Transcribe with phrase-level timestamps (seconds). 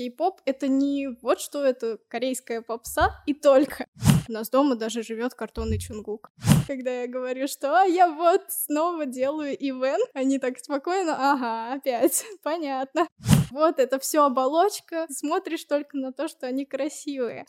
[0.00, 3.86] кей-поп— это не вот что это корейская попса и только.
[4.28, 6.30] У нас дома даже живет картонный чунгук.
[6.66, 12.24] Когда я говорю, что а, я вот снова делаю ивент, они так спокойно, ага, опять,
[12.42, 13.08] понятно.
[13.50, 17.44] Вот это все оболочка, смотришь только на то, что они красивые.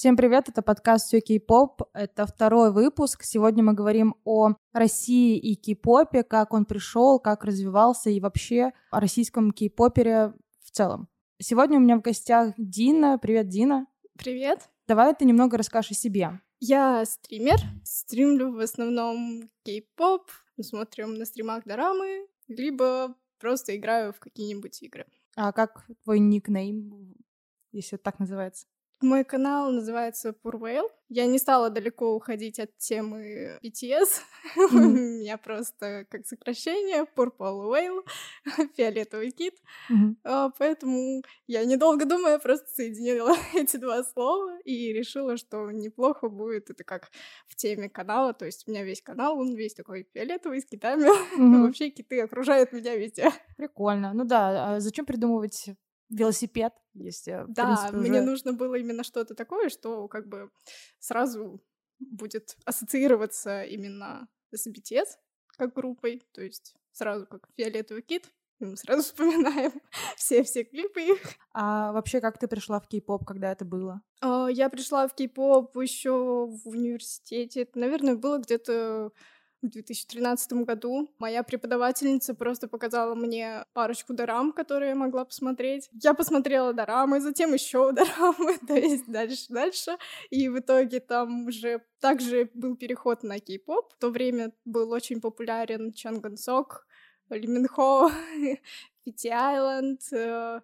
[0.00, 3.22] Всем привет, это подкаст «Все кей-поп», это второй выпуск.
[3.22, 8.98] Сегодня мы говорим о России и кей-попе, как он пришел, как развивался и вообще о
[8.98, 10.32] российском кей-попере
[10.62, 11.06] в целом.
[11.38, 13.18] Сегодня у меня в гостях Дина.
[13.18, 13.88] Привет, Дина.
[14.16, 14.70] Привет.
[14.88, 16.40] Давай ты немного расскажешь о себе.
[16.60, 20.30] Я стример, стримлю в основном кей-поп,
[20.62, 25.04] смотрим на стримах дорамы, либо просто играю в какие-нибудь игры.
[25.36, 27.16] А как твой никнейм,
[27.72, 28.66] если так называется?
[29.02, 30.88] Мой канал называется Purwhale.
[31.08, 34.20] Я не стала далеко уходить от темы BTS.
[34.56, 38.04] У меня просто как сокращение Purple Whale,
[38.76, 39.54] фиолетовый кит.
[39.90, 40.52] Mm-hmm.
[40.58, 46.84] Поэтому я, недолго думая, просто соединила эти два слова и решила, что неплохо будет это
[46.84, 47.10] как
[47.48, 48.34] в теме канала.
[48.34, 51.08] То есть у меня весь канал, он весь такой фиолетовый, с китами.
[51.62, 53.30] Вообще киты окружают меня везде.
[53.56, 54.12] Прикольно.
[54.12, 55.70] Ну да, а зачем придумывать
[56.10, 58.08] велосипед, если, Да, принципе, уже...
[58.08, 60.50] мне нужно было именно что-то такое, что как бы
[60.98, 61.62] сразу
[61.98, 65.06] будет ассоциироваться именно с BTS
[65.56, 69.72] как группой, то есть сразу как фиолетовый кит, и мы сразу вспоминаем
[70.16, 71.18] все-все клипы их.
[71.52, 74.02] А вообще, как ты пришла в кей-поп, когда это было?
[74.20, 77.62] А, я пришла в кей-поп еще в университете.
[77.62, 79.12] Это, наверное, было где-то
[79.62, 81.08] в 2013 году.
[81.18, 85.88] Моя преподавательница просто показала мне парочку дорам, которые я могла посмотреть.
[85.92, 89.98] Я посмотрела дорамы, затем еще дорамы, то есть дальше, дальше.
[90.30, 93.92] И в итоге там уже также был переход на кей-поп.
[93.92, 96.86] В то время был очень популярен Чанган Сок,
[97.28, 98.10] Лиминхо,
[99.04, 100.60] Фити Айленд, э,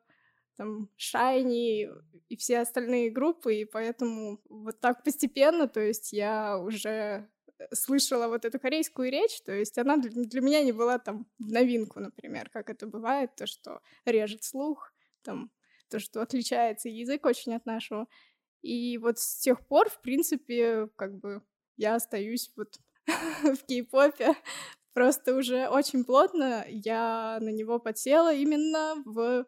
[0.56, 1.88] там Шайни
[2.28, 7.28] и все остальные группы, и поэтому вот так постепенно, то есть я уже
[7.72, 12.00] слышала вот эту корейскую речь, то есть она для меня не была там в новинку,
[12.00, 15.50] например, как это бывает, то, что режет слух, там,
[15.88, 18.06] то, что отличается язык очень от нашего.
[18.62, 21.42] И вот с тех пор, в принципе, как бы
[21.76, 24.34] я остаюсь вот в кей-попе,
[24.92, 29.46] просто уже очень плотно я на него подсела именно в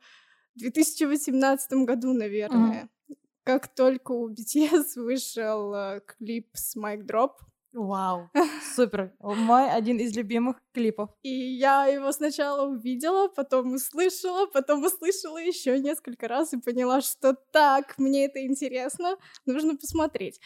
[0.54, 2.88] 2018 году, наверное.
[3.08, 3.16] Mm-hmm.
[3.44, 7.32] Как только у BTS вышел э, клип с Mic Drop,
[7.72, 8.30] Вау,
[8.74, 9.12] супер.
[9.20, 11.10] Мой один из любимых клипов.
[11.22, 17.34] И я его сначала увидела, потом услышала, потом услышала еще несколько раз и поняла, что
[17.52, 20.40] так, мне это интересно, нужно посмотреть.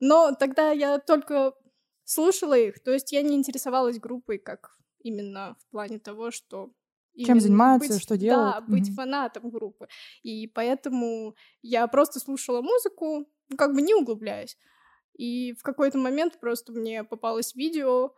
[0.00, 1.52] Но тогда я только
[2.04, 6.72] слушала их, то есть я не интересовалась группой как именно в плане того, что
[7.14, 8.54] чем занимаются, быть, что делают.
[8.54, 8.94] Да, быть mm-hmm.
[8.94, 9.86] фанатом группы.
[10.22, 13.28] И поэтому я просто слушала музыку,
[13.58, 14.56] как бы не углубляясь.
[15.14, 18.12] И в какой-то момент просто мне попалось видео,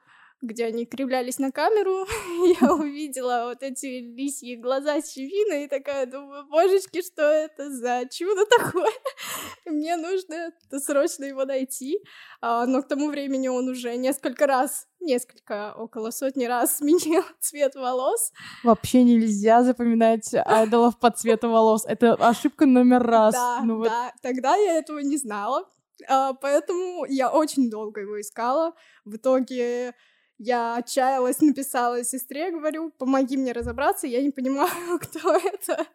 [0.44, 2.06] где они кривлялись на камеру,
[2.60, 8.44] я увидела вот эти лисьи глаза Чевина и такая думаю, божечки, что это за чудо
[8.46, 8.90] такое?
[9.66, 11.98] Мне нужно срочно его найти.
[12.40, 17.74] А, но к тому времени он уже несколько раз, несколько, около сотни раз сменил цвет
[17.74, 18.32] волос.
[18.62, 21.84] Вообще нельзя запоминать айдолов по цвету волос.
[21.86, 23.34] Это ошибка номер раз.
[23.34, 23.88] Да, ну, вот.
[23.88, 25.64] да, тогда я этого не знала.
[26.08, 28.74] А, поэтому я очень долго его искала.
[29.04, 29.94] В итоге
[30.38, 35.86] я отчаялась, написала сестре, говорю, помоги мне разобраться, я не понимаю, кто это.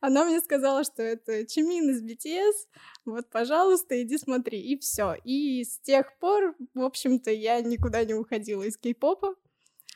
[0.00, 2.68] Она мне сказала, что это Чимин из BTS,
[3.04, 5.14] вот, пожалуйста, иди смотри, и все.
[5.24, 9.36] И с тех пор, в общем-то, я никуда не уходила из кей-попа.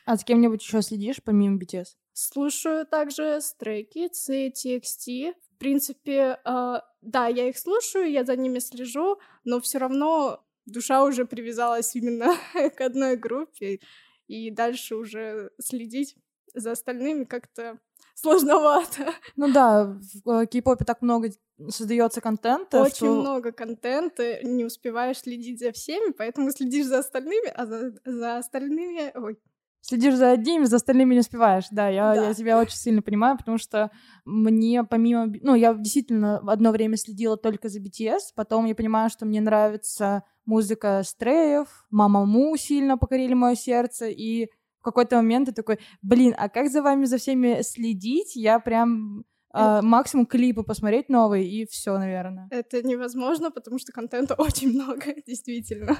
[0.05, 1.89] А с кем-нибудь еще следишь, помимо BTS?
[2.13, 8.59] Слушаю также Stray Kids и TXT принципе, э, да, я их слушаю, я за ними
[8.59, 12.35] слежу, но все равно душа уже привязалась именно
[12.75, 13.79] к одной группе,
[14.27, 16.15] и дальше уже следить
[16.53, 17.79] за остальными как-то
[18.15, 19.13] сложновато.
[19.35, 21.29] Ну да, в э, кей-попе так много
[21.69, 22.81] создается контента.
[22.81, 23.21] Очень что...
[23.21, 29.11] много контента, не успеваешь следить за всеми, поэтому следишь за остальными, а за, за остальными...
[29.17, 29.39] Ой,
[29.81, 31.65] следишь за одними, за остальными не успеваешь.
[31.71, 32.27] Да, я, да.
[32.27, 33.91] я тебя очень сильно понимаю, потому что
[34.25, 35.27] мне помимо...
[35.41, 40.23] Ну, я действительно одно время следила только за BTS, потом я понимаю, что мне нравится
[40.45, 44.47] музыка Стреев, Мама Му сильно покорили мое сердце, и
[44.79, 48.35] в какой-то момент ты такой, блин, а как за вами за всеми следить?
[48.35, 52.47] Я прям а, максимум клипы посмотреть новые, и все, наверное.
[52.51, 55.97] Это невозможно, потому что контента очень много, действительно.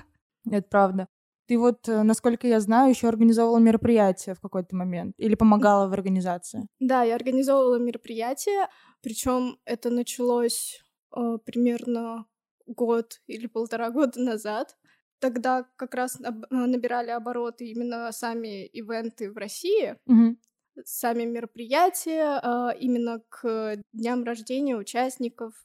[0.49, 1.07] Это правда.
[1.49, 5.93] Ты вот, э, насколько я знаю, еще организовывала мероприятие в какой-то момент или помогала в
[5.93, 6.67] организации.
[6.79, 8.67] Да, я организовывала мероприятие,
[9.01, 10.79] причем это началось
[11.17, 12.27] э, примерно
[12.67, 14.77] год или полтора года назад.
[15.17, 16.19] Тогда как раз
[16.51, 20.37] набирали обороты именно сами ивенты в России, угу.
[20.85, 25.55] сами мероприятия, э, именно к дням рождения участников.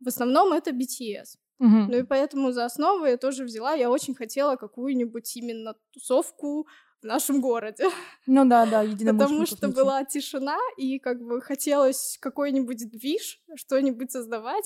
[0.00, 1.36] В основном это BTS.
[1.60, 1.68] Угу.
[1.90, 3.74] Ну и поэтому за основу я тоже взяла.
[3.74, 6.66] Я очень хотела какую-нибудь именно тусовку
[7.02, 7.84] в нашем городе.
[8.26, 14.64] Ну да, да, Потому что была тишина, и как бы хотелось какой-нибудь движ, что-нибудь создавать.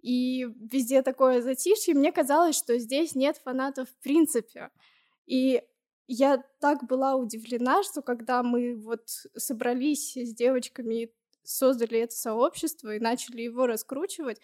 [0.00, 1.94] И везде такое затишье.
[1.94, 4.70] Мне казалось, что здесь нет фанатов в принципе.
[5.26, 5.62] И
[6.06, 11.14] я так была удивлена, что когда мы вот собрались с девочками и
[11.44, 14.40] создали это сообщество и начали его раскручивать,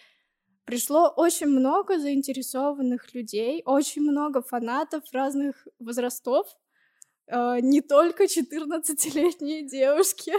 [0.68, 6.46] пришло очень много заинтересованных людей, очень много фанатов разных возрастов,
[7.30, 10.32] Uh, не только 14-летние девушки.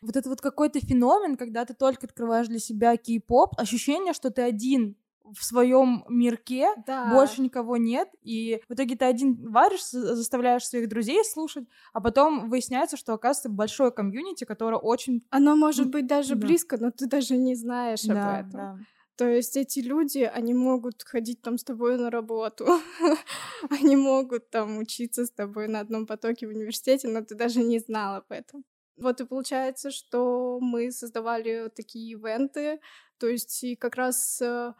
[0.00, 4.40] Вот это вот какой-то феномен, когда ты только открываешь для себя кей-поп, ощущение, что ты
[4.40, 4.96] один
[5.34, 7.12] в своем мирке, да.
[7.12, 12.48] больше никого нет, и в итоге ты один варишь, заставляешь своих друзей слушать, а потом
[12.48, 15.22] выясняется, что оказывается большое комьюнити, которое очень...
[15.28, 16.46] Оно может быть даже да.
[16.46, 18.60] близко, но ты даже не знаешь да, об этом.
[18.60, 18.78] Да.
[19.20, 22.66] То есть эти люди, они могут ходить там с тобой на работу,
[23.70, 27.80] они могут там учиться с тобой на одном потоке в университете, но ты даже не
[27.80, 28.64] знала об этом.
[28.96, 32.80] Вот и получается, что мы создавали такие ивенты,
[33.18, 34.72] то есть и как раз э,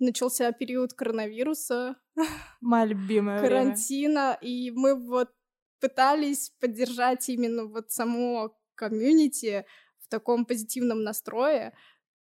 [0.00, 1.94] начался период коронавируса.
[2.60, 4.54] Моя любимая Карантина, время.
[4.54, 5.30] и мы вот
[5.78, 9.64] пытались поддержать именно вот само комьюнити
[10.00, 11.74] в таком позитивном настрое,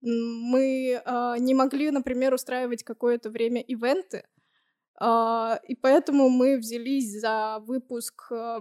[0.03, 4.25] мы э, не могли, например, устраивать какое-то время ивенты,
[5.01, 8.61] э, и поэтому мы взялись за выпуск э,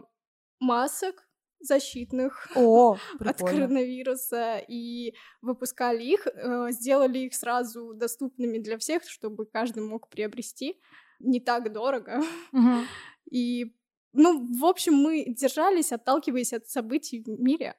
[0.59, 9.03] масок защитных О, от коронавируса и выпускали их, э, сделали их сразу доступными для всех,
[9.03, 10.79] чтобы каждый мог приобрести
[11.19, 12.21] не так дорого.
[12.53, 12.83] Угу.
[13.31, 13.75] И,
[14.13, 17.75] ну, в общем, мы держались, отталкиваясь от событий в мире.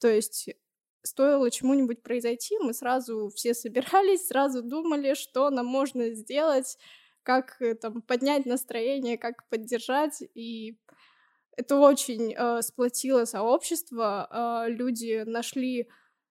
[0.00, 0.48] То есть
[1.08, 6.78] стоило чему-нибудь произойти, мы сразу все собирались, сразу думали, что нам можно сделать,
[7.22, 10.78] как э, там поднять настроение, как поддержать, и
[11.56, 14.28] это очень э, сплотило сообщество,
[14.66, 15.88] э, люди нашли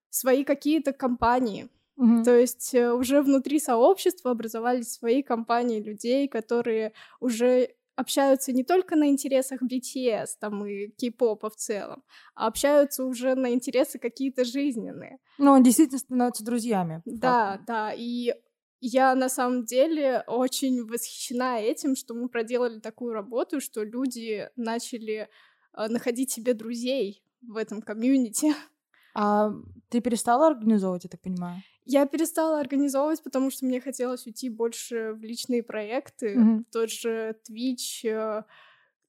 [0.10, 2.24] свои какие-то компании, Mm-hmm.
[2.26, 8.96] То есть э, уже внутри сообщества образовались свои компании людей, которые уже общаются не только
[8.96, 12.04] на интересах BTS там и кей-попа в целом,
[12.36, 15.18] а общаются уже на интересы какие-то жизненные.
[15.38, 17.02] Ну, он действительно становятся друзьями.
[17.06, 17.64] Да, факту.
[17.68, 18.34] да, и
[18.80, 25.28] я на самом деле очень восхищена этим, что мы проделали такую работу, что люди начали
[25.74, 28.54] э, находить себе друзей в этом комьюнити.
[29.16, 29.52] А
[29.90, 31.64] ты перестала организовывать, я так понимаю?
[31.88, 36.63] Я перестала организовывать, потому что мне хотелось уйти больше в личные проекты, mm-hmm.
[36.72, 38.44] тот же Twitch, э,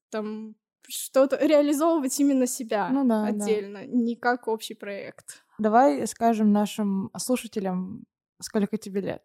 [0.09, 0.55] там
[0.87, 3.85] что-то реализовывать именно себя ну, да, отдельно, да.
[3.85, 5.43] не как общий проект.
[5.57, 8.05] Давай скажем нашим слушателям,
[8.41, 9.23] сколько тебе лет.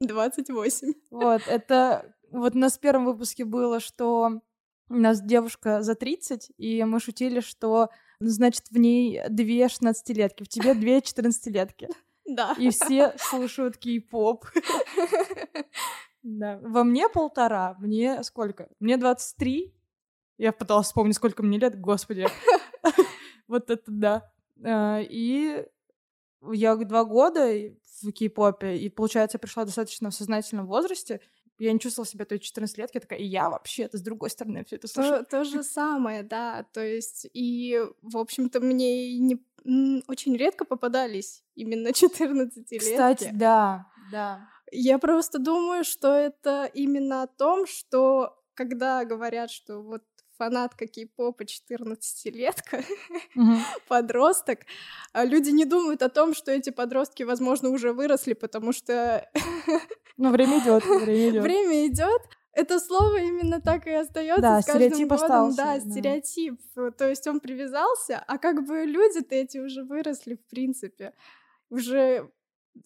[0.00, 0.92] 28.
[1.10, 2.12] Вот, это...
[2.32, 4.40] Вот у нас в первом выпуске было, что
[4.88, 7.90] у нас девушка за 30, и мы шутили, что,
[8.20, 11.88] значит, в ней две 16-летки, в тебе две 14-летки.
[12.26, 12.54] Да.
[12.58, 14.46] И все слушают кей-поп.
[16.28, 16.58] Да.
[16.60, 17.76] Во мне полтора.
[17.78, 18.68] Мне сколько?
[18.80, 19.72] Мне 23.
[20.38, 22.26] Я пыталась вспомнить, сколько мне лет, господи.
[23.46, 24.32] Вот это да.
[24.64, 25.64] А, и
[26.52, 27.46] я два года
[28.02, 31.20] в кей-попе, и, получается, пришла достаточно в сознательном возрасте,
[31.58, 34.30] я не чувствовала себя той 14 лет, я такая, и я вообще, это с другой
[34.30, 35.24] стороны все это слушаю.
[35.24, 39.42] То, то же самое, да, то есть, и, в общем-то, мне не,
[40.06, 42.78] очень редко попадались именно 14-летки.
[42.78, 44.48] Кстати, да, да.
[44.72, 50.02] Я просто думаю, что это именно о том, что когда говорят, что вот
[50.36, 52.84] фанатка кей-попа 14-летка,
[53.34, 53.52] угу.
[53.88, 54.60] подросток,
[55.12, 59.28] а люди не думают о том, что эти подростки, возможно, уже выросли, потому что...
[60.16, 61.42] Ну, время идет, время идет.
[61.42, 62.22] Время идет.
[62.52, 65.24] Это слово именно так и остается да, с каждым стереотип годом.
[65.24, 66.60] Остался, да, да, стереотип.
[66.96, 71.12] То есть он привязался, а как бы люди-то эти уже выросли, в принципе.
[71.68, 72.30] Уже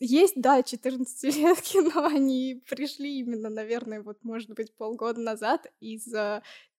[0.00, 6.12] есть, да, 14-летки, но они пришли именно, наверное, вот, может быть, полгода назад из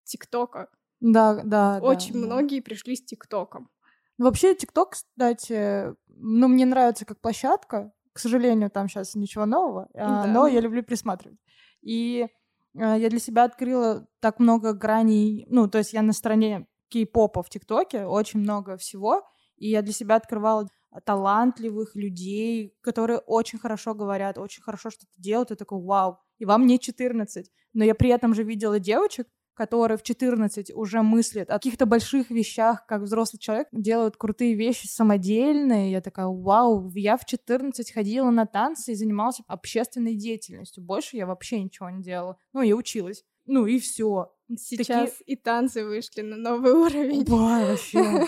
[0.03, 0.69] ТикТока.
[0.99, 1.79] Да, да.
[1.81, 2.65] Очень да, многие да.
[2.65, 3.69] пришли с ТикТоком.
[4.17, 7.91] Вообще, ТикТок, кстати, ну, мне нравится как площадка.
[8.13, 10.31] К сожалению, там сейчас ничего нового, а, да.
[10.31, 11.39] но я люблю присматривать.
[11.81, 12.27] И
[12.73, 17.41] э, я для себя открыла так много граней, ну, то есть я на стороне кей-попа
[17.41, 19.23] в ТикТоке, очень много всего,
[19.57, 20.67] и я для себя открывала
[21.05, 26.67] талантливых людей, которые очень хорошо говорят, очень хорошо что-то делают, и такой, вау, и вам
[26.67, 27.49] не 14.
[27.73, 29.27] Но я при этом же видела девочек,
[29.61, 34.87] которые в 14 уже мыслят о каких-то больших вещах, как взрослый человек, делают крутые вещи
[34.87, 35.91] самодельные.
[35.91, 40.83] Я такая, вау, я в 14 ходила на танцы и занималась общественной деятельностью.
[40.83, 42.37] Больше я вообще ничего не делала.
[42.53, 43.23] Ну, и училась.
[43.45, 44.33] Ну, и все.
[44.57, 45.25] Сейчас Такие...
[45.27, 47.23] и танцы вышли на новый уровень.
[47.29, 48.25] Ой, вообще.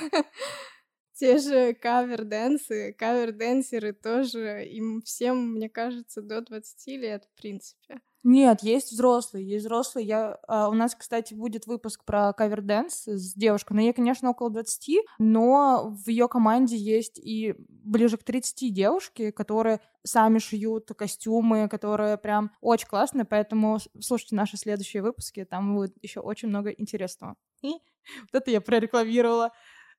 [1.15, 8.01] Те же кавер-дэнсы, кавер-дэнсеры тоже, им всем, мне кажется, до 20 лет, в принципе.
[8.23, 10.07] Нет, есть взрослые, есть взрослые.
[10.07, 13.73] Я, а, у нас, кстати, будет выпуск про кавер-дэнс с девушкой.
[13.73, 19.31] Но ей, конечно, около 20, но в ее команде есть и ближе к 30 девушки,
[19.31, 25.93] которые сами шьют костюмы, которые прям очень классные, поэтому слушайте наши следующие выпуски, там будет
[26.01, 27.35] еще очень много интересного.
[27.61, 27.71] И
[28.21, 29.51] вот это я прорекламировала.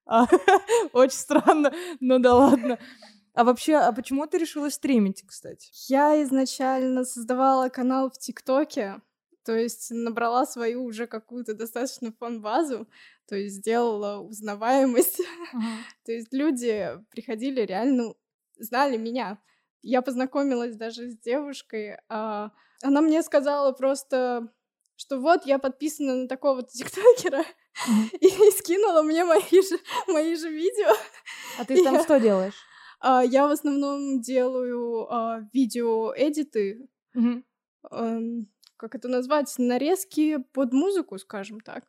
[0.93, 2.79] Очень странно, но да ладно.
[3.35, 5.69] А вообще, а почему ты решила стримить, кстати?
[5.89, 9.01] Я изначально создавала канал в ТикТоке,
[9.45, 12.89] то есть набрала свою уже какую-то достаточно фан-базу,
[13.27, 15.21] то есть сделала узнаваемость.
[15.21, 15.61] Uh-huh.
[16.07, 18.15] то есть люди приходили реально,
[18.57, 19.39] знали меня.
[19.83, 24.49] Я познакомилась даже с девушкой, а она мне сказала просто,
[24.95, 28.19] что вот я подписана на такого-то тиктокера, uh-huh.
[28.21, 30.95] и, и скинула мне мои же, мои же видео.
[31.59, 32.03] А ты там я...
[32.05, 32.55] что делаешь?
[33.07, 36.89] А, я в основном делаю а, видео-эдиты.
[37.91, 38.19] А,
[38.79, 39.55] как это назвать?
[39.59, 41.85] Нарезки под музыку, скажем так.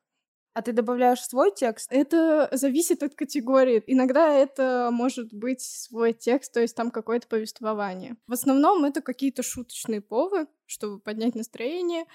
[0.53, 1.89] А ты добавляешь свой текст?
[1.89, 3.81] Это зависит от категории.
[3.87, 8.17] Иногда это может быть свой текст, то есть там какое-то повествование.
[8.27, 12.05] В основном это какие-то шуточные повы, чтобы поднять настроение.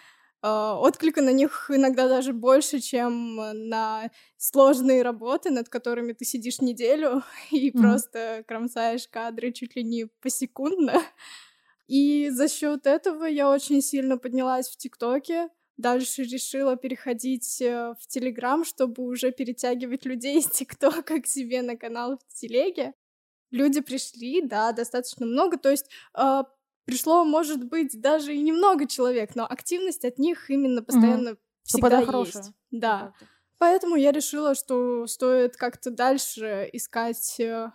[0.43, 3.37] Uh, отклика на них иногда даже больше, чем
[3.69, 7.79] на сложные работы, над которыми ты сидишь неделю и mm-hmm.
[7.79, 11.03] просто кромсаешь кадры чуть ли не посекундно.
[11.89, 15.49] И за счет этого я очень сильно поднялась в ТикТоке.
[15.77, 21.77] Дальше решила переходить э, в Телеграм, чтобы уже перетягивать людей из ТикТока к себе на
[21.77, 22.95] канал в Телеге.
[23.51, 25.59] Люди пришли, да, достаточно много.
[25.59, 26.45] То есть uh,
[26.91, 31.39] пришло, может быть, даже и немного человек, но активность от них именно постоянно mm-hmm.
[31.65, 32.07] всегда есть.
[32.07, 32.45] Хорошая.
[32.71, 33.13] Да.
[33.59, 37.71] Поэтому я решила, что стоит как-то дальше искать э,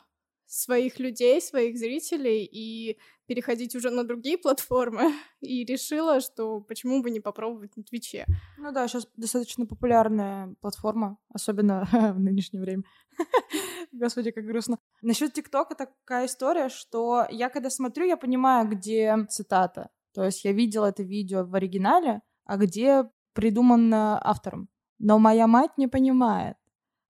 [0.48, 5.13] своих людей, своих зрителей и переходить уже на другие платформы.
[5.41, 8.25] И решила, что почему бы не попробовать на Твиче.
[8.57, 12.84] Ну да, сейчас достаточно популярная платформа, особенно в нынешнее время.
[13.97, 14.77] Господи, как грустно.
[15.01, 19.89] Насчет ТикТока такая история, что я когда смотрю, я понимаю, где цитата.
[20.13, 24.67] То есть я видела это видео в оригинале, а где придумано автором.
[24.99, 26.57] Но моя мать не понимает.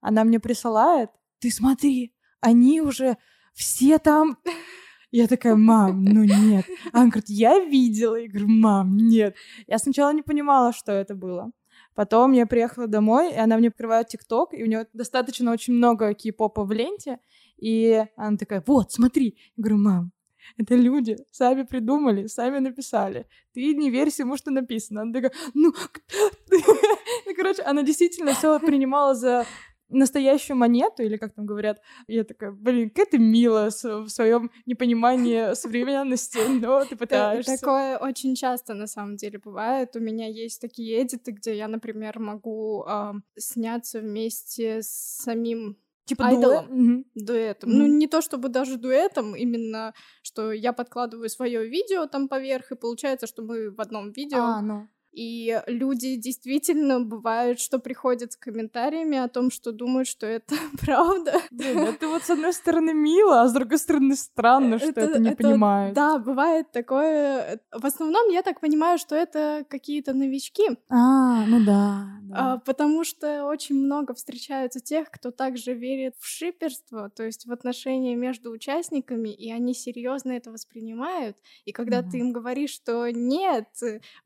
[0.00, 3.16] Она мне присылает, ты смотри, они уже
[3.52, 4.38] все там...
[5.12, 6.66] Я такая, мам, ну нет.
[6.92, 8.16] Она говорит, я видела.
[8.16, 9.36] Я говорю, мам, нет.
[9.66, 11.52] Я сначала не понимала, что это было.
[11.96, 16.12] Потом я приехала домой, и она мне открывает ТикТок, и у нее достаточно очень много
[16.12, 17.18] кей-попа в ленте,
[17.56, 19.38] и она такая, вот, смотри.
[19.56, 20.12] Я говорю, мам,
[20.58, 23.26] это люди сами придумали, сами написали.
[23.54, 25.02] Ты не верь всему, что написано.
[25.02, 25.72] Она такая, ну,
[26.50, 29.46] ну короче, она действительно все принимала за
[29.88, 35.54] настоящую монету, или как там говорят, я такая, блин, как ты мило в своем непонимании
[35.54, 37.58] современности, но ты пытаешься.
[37.58, 39.96] Такое очень часто, на самом деле, бывает.
[39.96, 45.76] У меня есть такие эдиты, где я, например, могу э, сняться вместе с самим
[46.06, 47.26] Типа айдолом, дуэ?
[47.26, 47.70] дуэтом.
[47.70, 47.74] Mm-hmm.
[47.74, 52.76] Ну, не то чтобы даже дуэтом, именно, что я подкладываю свое видео там поверх, и
[52.76, 54.38] получается, что мы в одном видео.
[54.38, 54.88] А, ну.
[55.16, 60.54] И люди действительно бывают, что приходят с комментариями о том, что думают, что это
[60.84, 61.40] правда.
[61.50, 65.18] Блин, это вот с одной стороны мило, а с другой стороны странно, что это, это
[65.18, 65.94] не это, понимают.
[65.94, 67.62] Да, бывает такое.
[67.72, 70.68] В основном я так понимаю, что это какие-то новички.
[70.90, 72.08] А, ну да.
[72.20, 72.52] да.
[72.52, 77.52] А, потому что очень много встречаются тех, кто также верит в шиперство, то есть в
[77.52, 81.38] отношения между участниками, и они серьезно это воспринимают.
[81.64, 82.10] И когда mm-hmm.
[82.10, 83.68] ты им говоришь, что нет,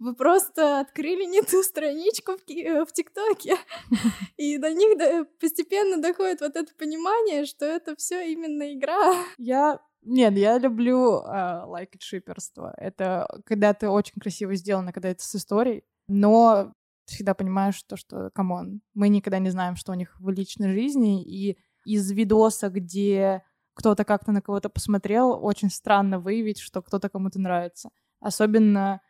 [0.01, 3.57] вы просто открыли не ту страничку в, э, в ТикТоке.
[4.37, 9.15] И до них постепенно доходит вот это понимание, что это все именно игра.
[9.39, 12.73] Я нет, я люблю э, лайкать шиперство.
[12.79, 15.85] Это когда ты очень красиво сделано, когда это с историей.
[16.09, 16.73] Но
[17.05, 20.73] всегда понимаешь то, что, come on, мы никогда не знаем, что у них в личной
[20.73, 23.43] жизни, и из видоса, где
[23.75, 27.91] кто-то как-то на кого-то посмотрел, очень странно выявить, что кто-то кому-то нравится.
[28.21, 29.01] Особенно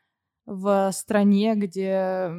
[0.50, 2.32] в стране, где,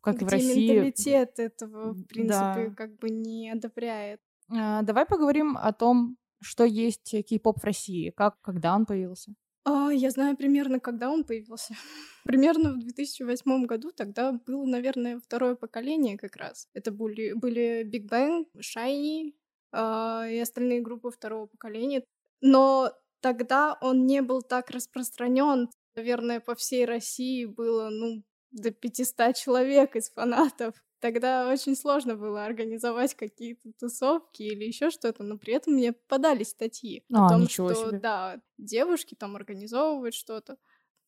[0.00, 0.70] как где и в России...
[0.70, 2.74] менталитет этого, в принципе, да.
[2.74, 4.20] как бы не одобряет.
[4.50, 9.34] А, давай поговорим о том, что есть кей-поп в России, как, когда он появился.
[9.64, 11.74] А, я знаю примерно, когда он появился.
[12.24, 16.68] примерно в 2008 году тогда было, наверное, второе поколение как раз.
[16.72, 19.34] Это были, были Big Bang, Shiny
[19.72, 22.02] э, и остальные группы второго поколения.
[22.40, 25.68] Но тогда он не был так распространен.
[25.98, 30.76] Наверное, по всей России было, ну, до 500 человек из фанатов.
[31.00, 36.50] Тогда очень сложно было организовать какие-то тусовки или еще что-то, но при этом мне подались
[36.50, 37.98] статьи а, о том, что себе.
[37.98, 40.56] да, девушки там организовывают что-то.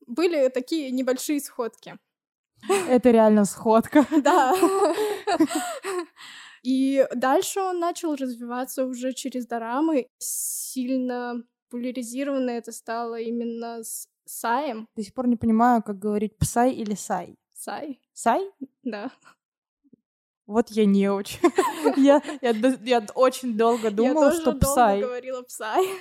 [0.09, 1.97] Были такие небольшие сходки.
[2.89, 4.05] Это реально сходка.
[4.25, 4.57] Да.
[6.65, 10.09] И дальше он начал развиваться уже через дорамы.
[10.19, 14.89] Сильно популяризировано это стало именно с Саем.
[14.95, 17.37] До сих пор не понимаю, как говорить псай или сай.
[17.53, 18.01] Сай.
[18.13, 18.49] Сай?
[18.85, 19.11] Да.
[20.47, 21.41] Вот я не очень.
[21.97, 25.01] я, я, я очень долго думала, что псай.
[25.01, 25.85] Я говорила псай.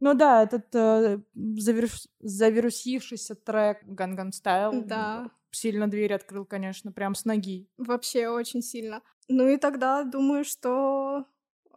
[0.00, 2.06] Ну да, этот э, завирус...
[2.20, 5.28] завирусившийся трек Gangnam Style да.
[5.50, 7.68] сильно дверь открыл, конечно, прям с ноги.
[7.78, 9.02] Вообще очень сильно.
[9.26, 11.26] Ну и тогда думаю, что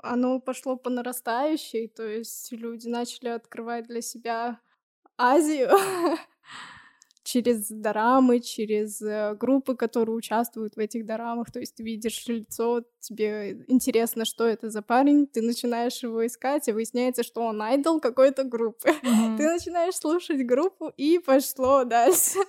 [0.03, 4.59] оно пошло по нарастающей, то есть люди начали открывать для себя
[5.21, 5.69] Азию
[7.23, 11.51] через дорамы, через э, группы, которые участвуют в этих дорамах.
[11.51, 16.67] То есть ты видишь лицо, тебе интересно, что это за парень, ты начинаешь его искать,
[16.67, 18.89] и выясняется, что он айдол какой-то группы.
[18.89, 19.37] Mm-hmm.
[19.37, 22.39] Ты начинаешь слушать группу, и пошло дальше.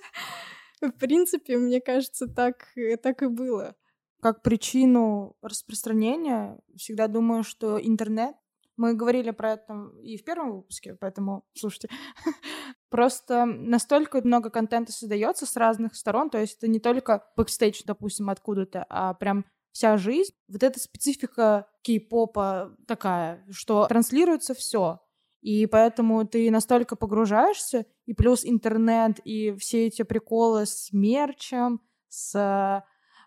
[0.81, 3.75] В принципе, мне кажется, так, э, так и было.
[4.21, 8.35] Как причину распространения всегда думаю, что интернет
[8.75, 11.89] мы говорили про это и в первом выпуске, поэтому слушайте.
[12.89, 18.29] Просто настолько много контента создается с разных сторон, то есть это не только бэкстейдж, допустим,
[18.29, 20.33] откуда-то, а прям вся жизнь.
[20.47, 24.99] Вот эта специфика кей-попа такая, что транслируется все.
[25.41, 32.83] И поэтому ты настолько погружаешься, и плюс интернет, и все эти приколы с мерчем, с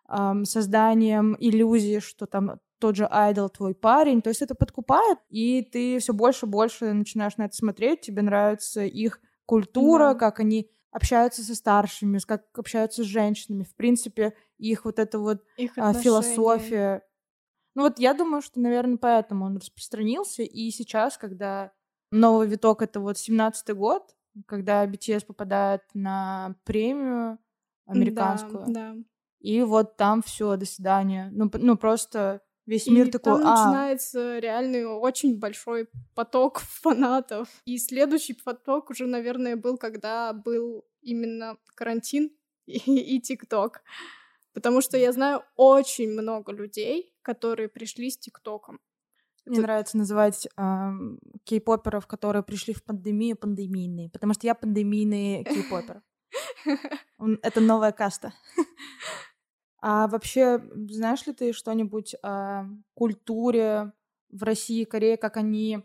[0.08, 4.22] эм, созданием иллюзии, что там тот же айдол твой парень.
[4.22, 8.22] То есть это подкупает, и ты все больше и больше начинаешь на это смотреть, тебе
[8.22, 10.14] нравится их культура, да.
[10.14, 13.64] как они общаются со старшими, как общаются с женщинами.
[13.64, 17.02] В принципе, их вот эта вот их а, философия.
[17.74, 20.42] Ну вот я думаю, что, наверное, поэтому он распространился.
[20.42, 21.72] И сейчас, когда
[22.10, 27.38] новый виток— это вот 17-й год, когда BTS попадает на премию
[27.86, 28.64] американскую.
[28.68, 28.96] Да, да.
[29.40, 31.28] И вот там все, до свидания.
[31.32, 33.50] Ну, ну просто Весь мир и такой, там а...
[33.50, 37.48] начинается реальный очень большой поток фанатов.
[37.64, 42.30] И следующий поток уже, наверное, был, когда был именно карантин
[42.66, 43.82] и ТикТок.
[44.52, 48.80] Потому что я знаю очень много людей, которые пришли с ТикТоком.
[49.44, 49.66] Мне Это...
[49.66, 50.90] нравится называть э,
[51.44, 54.10] кей-поперов, которые пришли в пандемию, пандемийные.
[54.10, 56.02] Потому что я пандемийный кей-попер.
[57.42, 58.32] Это новая каста.
[59.80, 63.92] А вообще, знаешь ли ты что-нибудь о культуре
[64.30, 65.80] в России и Корее, как они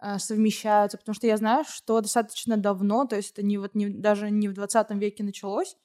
[0.00, 0.98] э, совмещаются?
[0.98, 4.48] Потому что я знаю, что достаточно давно, то есть это не вот не, даже не
[4.48, 5.76] в 20 веке началось,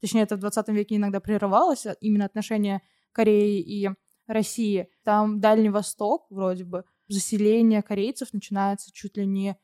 [0.00, 2.82] точнее, это в 20 веке иногда прерывалось, а именно отношения
[3.12, 3.88] Кореи и
[4.26, 4.88] России.
[5.02, 9.56] Там Дальний Восток, вроде бы, заселение корейцев начинается чуть ли не,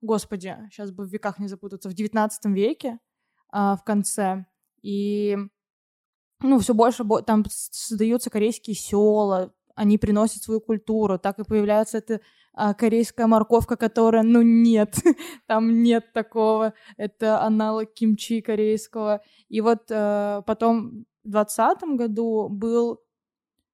[0.00, 2.98] господи, сейчас бы в веках не запутаться, в 19 веке
[3.50, 4.44] а, в конце.
[4.82, 5.36] И
[6.40, 12.20] ну, все больше там создаются корейские села, они приносят свою культуру, так и появляется эта
[12.52, 14.96] а, корейская морковка, которая, ну, нет,
[15.46, 19.22] там нет такого, это аналог кимчи корейского.
[19.48, 23.00] И вот а, потом в 2020 году был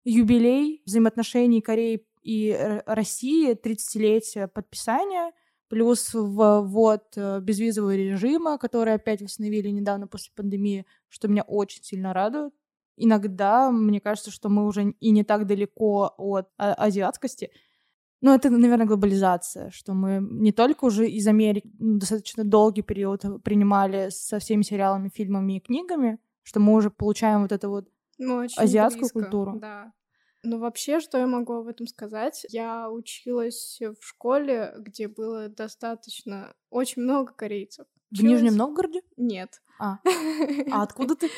[0.04, 5.32] юбилей взаимоотношений Кореи и России, 30-летие подписания,
[5.68, 12.12] плюс ввод э, безвизового режима, который опять восстановили недавно после пандемии, что меня очень сильно
[12.12, 12.52] радует.
[12.96, 17.50] Иногда мне кажется, что мы уже и не так далеко от а, азиатскости.
[18.20, 24.08] Но это, наверное, глобализация, что мы не только уже из Америки достаточно долгий период принимали
[24.10, 27.88] со всеми сериалами, фильмами и книгами, что мы уже получаем вот эту вот
[28.56, 29.58] азиатскую близко, культуру.
[29.60, 29.92] Да.
[30.44, 32.44] Ну, вообще, что я могу об этом сказать?
[32.50, 37.86] Я училась в школе, где было достаточно, очень много корейцев.
[38.10, 39.02] В Нижнем Новгороде?
[39.16, 39.60] Нет.
[39.80, 39.98] А,
[40.70, 41.30] а откуда ты?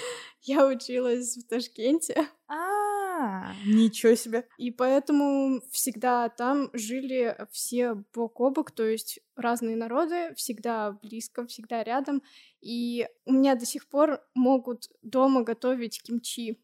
[0.43, 2.29] Я училась в Ташкенте.
[2.49, 4.47] А, ничего себе.
[4.59, 11.47] И поэтому всегда там жили все бок о бок, то есть разные народы, всегда близко,
[11.47, 12.23] всегда рядом.
[12.61, 16.61] И у меня до сих пор могут дома готовить кимчи.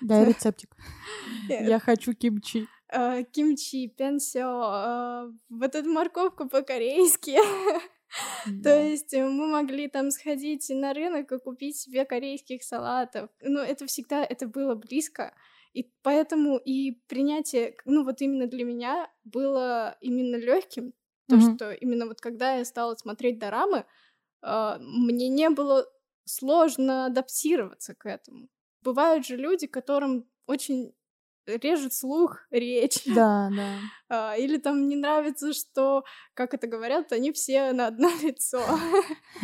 [0.00, 0.76] Дай рецептик.
[1.48, 2.66] Я хочу кимчи.
[2.92, 7.36] Э, кимчи, пенсио, э, вот эту морковку по-корейски.
[8.62, 13.30] То есть мы могли там сходить на рынок и купить себе корейских салатов.
[13.40, 15.34] Но это всегда, это было близко.
[15.72, 20.92] И поэтому и принятие, ну вот именно для меня было именно легким,
[21.28, 21.54] то, mm-hmm.
[21.56, 23.84] что именно вот когда я стала смотреть дорамы,
[24.42, 25.84] э, мне не было
[26.24, 28.48] сложно адаптироваться к этому.
[28.84, 30.94] Бывают же люди, которым очень
[31.46, 33.04] режет слух, речь.
[33.14, 33.78] Да, да.
[34.08, 38.62] А, или там не нравится, что, как это говорят, они все на одно лицо.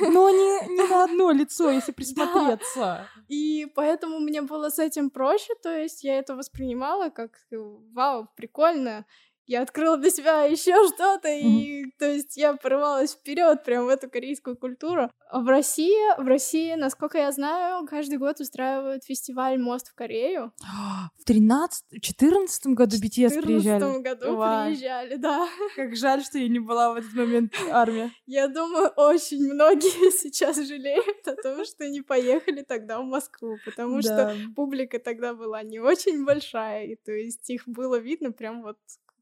[0.00, 2.76] Но не, не на одно лицо, если присмотреться.
[2.76, 3.08] Да.
[3.28, 9.06] И поэтому мне было с этим проще, то есть я это воспринимала как вау, прикольно,
[9.48, 14.08] я открыла для себя еще что-то, и то есть я порывалась вперед прям в эту
[14.08, 15.10] корейскую культуру.
[15.30, 20.52] А в России, в России, насколько я знаю, каждый год устраивают фестиваль «Мост в Корею».
[21.18, 23.82] В 13 14 году BTS приезжали?
[23.82, 24.66] В 14 году Вау.
[24.66, 25.46] приезжали, да.
[25.76, 28.10] Как жаль, что я не была в этот момент в армии.
[28.26, 34.00] Я думаю, очень многие сейчас жалеют о том, что не поехали тогда в Москву, потому
[34.00, 38.78] что публика тогда была не очень большая, и то есть их было видно прям вот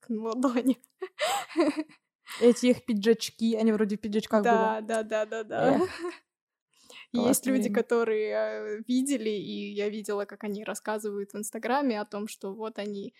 [0.09, 0.79] на ладони.
[2.41, 4.87] Эти их пиджачки, они вроде в пиджачках да, были.
[4.87, 5.87] Да, да, да, да, да.
[7.13, 12.29] Есть люди, которые э, видели, и я видела, как они рассказывают в Инстаграме о том,
[12.29, 13.15] что вот они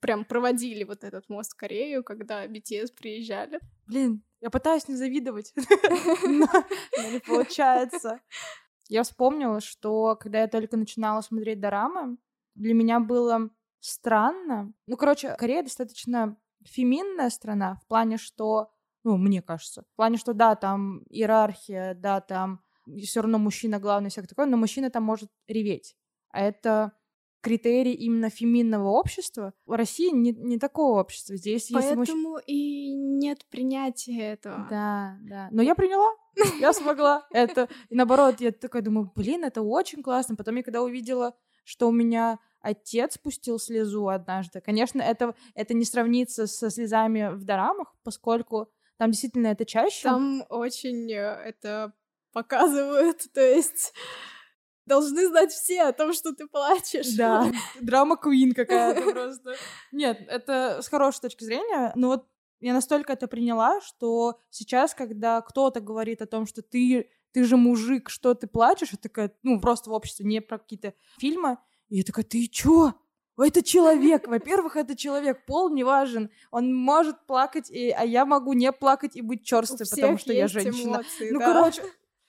[0.00, 3.60] прям проводили вот этот мост в Корею, когда BTS приезжали.
[3.86, 5.52] Блин, я пытаюсь не завидовать,
[6.24, 6.48] но
[7.12, 8.20] не получается.
[8.88, 12.16] Я вспомнила, что когда я только начинала смотреть дорамы,
[12.54, 14.72] для меня было странно.
[14.86, 18.70] Ну, короче, Корея достаточно феминная страна в плане, что,
[19.04, 22.60] ну, мне кажется, в плане, что да, там иерархия, да, там
[23.02, 25.96] все равно мужчина главный, всякое такое, но мужчина там может реветь.
[26.30, 26.92] А это
[27.40, 29.54] критерий именно феминного общества.
[29.64, 31.36] В России не, не такого общества.
[31.36, 32.44] Здесь Поэтому если мужч...
[32.46, 34.66] и нет принятия этого.
[34.68, 35.48] Да, да.
[35.50, 36.14] Но я приняла,
[36.60, 37.68] я смогла это.
[37.88, 40.36] И наоборот, я такая думаю, блин, это очень классно.
[40.36, 44.60] Потом я когда увидела, что у меня отец пустил слезу однажды.
[44.60, 50.02] Конечно, это, это не сравнится со слезами в дорамах, поскольку там действительно это чаще.
[50.02, 51.94] Там очень э, это
[52.32, 53.94] показывают, то есть
[54.86, 57.14] должны знать все о том, что ты плачешь.
[57.16, 59.54] Да, драма Куин какая-то просто.
[59.92, 62.26] Нет, это с хорошей точки зрения, но вот
[62.60, 67.56] я настолько это приняла, что сейчас, когда кто-то говорит о том, что ты, ты же
[67.56, 71.98] мужик, что ты плачешь, это такая, ну, просто в обществе, не про какие-то фильмы, и
[71.98, 72.94] я такая, ты чё?
[73.36, 74.28] Это человек.
[74.28, 75.44] Во-первых, это человек.
[75.46, 76.30] Пол не важен.
[76.50, 80.46] Он может плакать, и, а я могу не плакать и быть черстой, потому что я
[80.46, 80.96] женщина.
[80.96, 81.46] Эмоции, ну, да.
[81.46, 81.82] короче,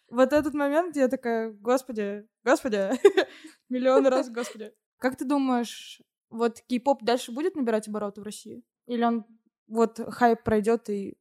[0.09, 2.91] вот этот момент, я такая, господи, господи,
[3.69, 4.73] миллион раз, господи.
[4.97, 8.63] Как ты думаешь, вот кей-поп дальше будет набирать обороты в России?
[8.87, 9.25] Или он
[9.67, 11.17] вот хайп пройдет и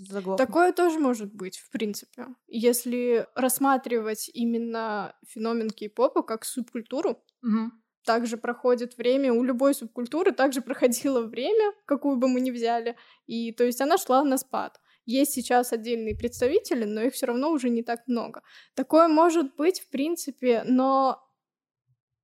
[0.00, 0.46] заглохнет?
[0.46, 2.26] Такое тоже может быть, в принципе.
[2.46, 7.72] Если рассматривать именно феномен кей-попа как субкультуру, Угу.
[8.04, 13.52] Также проходит время, у любой субкультуры также проходило время, какую бы мы ни взяли, и
[13.52, 14.80] то есть она шла на спад.
[15.04, 18.42] Есть сейчас отдельные представители, но их все равно уже не так много.
[18.74, 21.20] Такое может быть, в принципе, но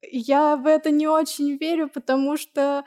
[0.02, 2.84] я в это не очень верю, потому что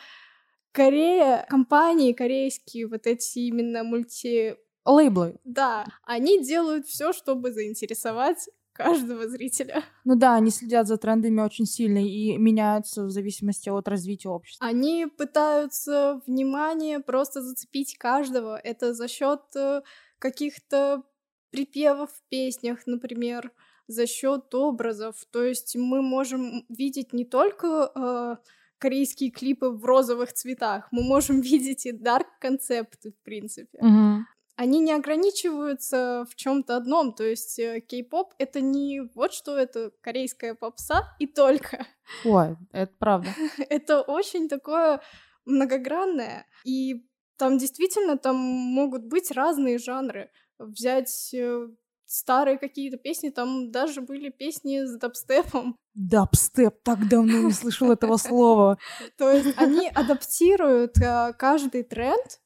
[0.71, 4.55] Корея, компании корейские, вот эти именно мульти...
[4.85, 5.39] Лейблы.
[5.43, 9.83] Да, они делают все, чтобы заинтересовать каждого зрителя.
[10.05, 14.65] Ну да, они следят за трендами очень сильно и меняются в зависимости от развития общества.
[14.65, 18.57] Они пытаются внимание просто зацепить каждого.
[18.57, 19.81] Это за счет э,
[20.19, 21.03] каких-то
[21.51, 23.51] припевов в песнях, например,
[23.87, 25.15] за счет образов.
[25.31, 28.35] То есть мы можем видеть не только э,
[28.77, 33.77] корейские клипы в розовых цветах, мы можем видеть и дарк концепты, в принципе.
[33.79, 37.13] Угу они не ограничиваются в чем-то одном.
[37.13, 41.85] То есть э, кей-поп это не вот что это корейская попса и только.
[42.25, 43.29] Ой, это правда.
[43.69, 45.01] это очень такое
[45.45, 46.45] многогранное.
[46.65, 47.05] И
[47.37, 50.29] там действительно там могут быть разные жанры.
[50.59, 51.67] Взять э,
[52.05, 55.77] старые какие-то песни, там даже были песни с дабстепом.
[55.93, 58.77] Дабстеп, так давно не слышал этого слова.
[59.17, 62.40] То есть они адаптируют э, каждый тренд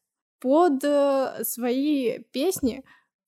[0.46, 2.84] под э, свои песни.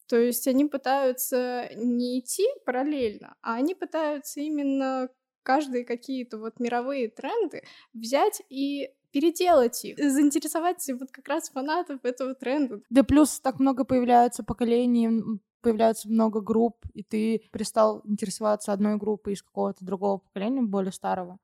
[0.07, 5.09] То есть они пытаются не идти параллельно, а они пытаются именно
[5.41, 12.35] каждые какие-то вот мировые тренды взять и переделать их, заинтересовать вот как раз фанатов этого
[12.35, 12.81] тренда.
[12.91, 15.09] Да плюс так много появляется поколений,
[15.61, 21.39] появляется много групп, и ты перестал интересоваться одной группой из какого-то другого поколения, более старого.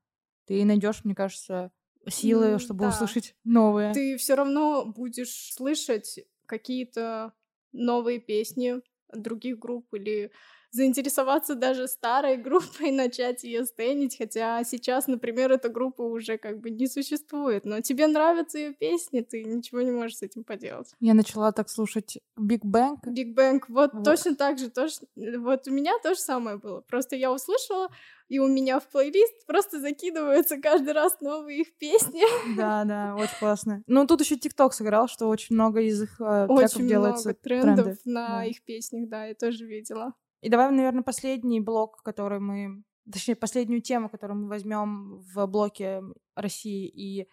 [0.46, 1.72] Ты найдешь, мне кажется,
[2.08, 2.88] силы, чтобы да.
[2.88, 3.92] услышать новые.
[3.92, 7.32] Ты все равно будешь слышать какие-то
[7.72, 8.80] новые песни
[9.12, 10.30] других групп или
[10.74, 16.70] заинтересоваться даже старой группой, начать ее стенить, хотя сейчас, например, эта группа уже как бы
[16.70, 20.92] не существует, но тебе нравятся ее песни, ты ничего не можешь с этим поделать.
[21.00, 22.96] Я начала так слушать Big Bang.
[23.06, 24.04] Big Bang, вот, вот.
[24.04, 27.88] точно так же, тоже, вот у меня то же самое было, просто я услышала,
[28.28, 32.22] и у меня в плейлист просто закидываются каждый раз новые их песни.
[32.56, 33.82] Да, да, очень классно.
[33.86, 37.84] Ну, тут еще ТикТок сыграл, что очень много из их э, очень делается много трендов
[37.84, 38.00] тренды.
[38.04, 38.44] на да.
[38.44, 40.14] их песнях, да, я тоже видела.
[40.44, 46.02] И давай, наверное, последний блок, который мы, точнее, последнюю тему, которую мы возьмем в блоке
[46.34, 47.30] России и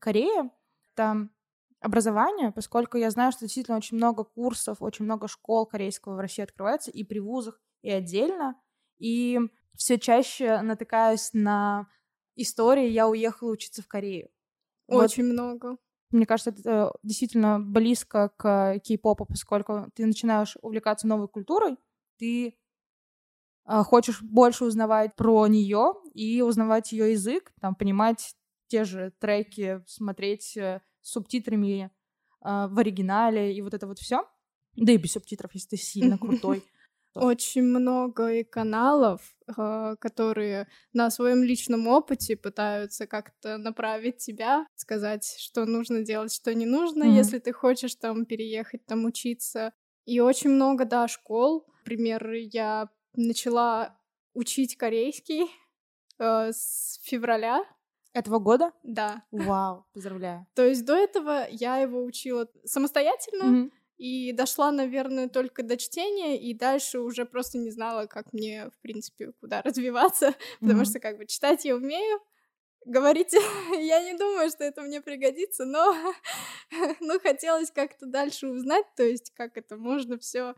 [0.00, 0.50] Кореи,
[0.92, 1.28] это
[1.78, 6.42] образование, поскольку я знаю, что действительно очень много курсов, очень много школ корейского в России
[6.42, 8.60] открывается и при вузах, и отдельно.
[8.98, 9.38] И
[9.76, 11.86] все чаще натыкаюсь на
[12.34, 14.30] истории «я уехала учиться в Корею».
[14.88, 15.32] Очень вот.
[15.32, 15.76] много.
[16.10, 21.76] Мне кажется, это действительно близко к кей-попу, поскольку ты начинаешь увлекаться новой культурой,
[22.22, 22.54] ты
[23.66, 28.36] э, хочешь больше узнавать про нее и узнавать ее язык, там, понимать
[28.68, 31.88] те же треки, смотреть э, с субтитрами э,
[32.40, 34.24] в оригинале и вот это вот все.
[34.76, 36.62] Да и без субтитров, если ты сильно крутой.
[37.14, 45.66] Очень много и каналов, которые на своем личном опыте пытаются как-то направить тебя, сказать, что
[45.66, 47.16] нужно делать, что не нужно, mm-hmm.
[47.16, 49.74] если ты хочешь там переехать, там учиться.
[50.04, 53.98] И очень много, да, школ, Например, я начала
[54.34, 55.46] учить корейский
[56.18, 57.64] э, с февраля.
[58.12, 58.72] Этого года?
[58.84, 59.24] Да.
[59.32, 60.46] Вау, поздравляю.
[60.54, 63.42] То есть до этого я его учила самостоятельно.
[63.42, 63.72] Mm-hmm.
[63.98, 68.80] И дошла, наверное, только до чтения, и дальше уже просто не знала, как мне, в
[68.80, 70.60] принципе, куда развиваться, mm-hmm.
[70.60, 72.20] потому что как бы читать я умею,
[72.86, 73.32] говорить
[73.72, 75.94] я не думаю, что это мне пригодится, но,
[77.00, 80.54] но хотелось как-то дальше узнать, то есть как это можно все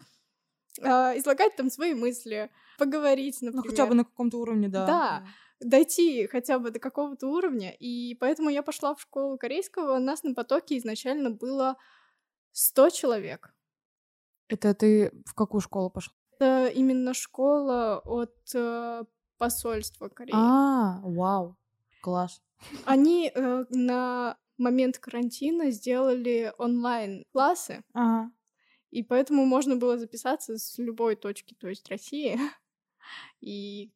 [0.80, 3.64] э, излагать там свои мысли, поговорить, например.
[3.64, 4.86] Ну, хотя бы на каком-то уровне, да.
[4.86, 5.26] Да,
[5.60, 7.74] дойти хотя бы до какого-то уровня.
[7.78, 9.96] И поэтому я пошла в школу корейского.
[9.96, 11.76] У нас на потоке изначально было
[12.52, 13.54] 100 человек.
[14.48, 16.14] Это ты в какую школу пошла?
[16.38, 19.04] Это именно школа от э,
[19.38, 20.34] посольства Кореи.
[20.34, 21.56] А, вау,
[22.04, 22.42] класс.
[22.84, 27.82] Они э, на момент карантина сделали онлайн классы.
[27.94, 28.30] Ага.
[28.90, 32.38] И поэтому можно было записаться с любой точки, то есть России,
[33.40, 33.90] и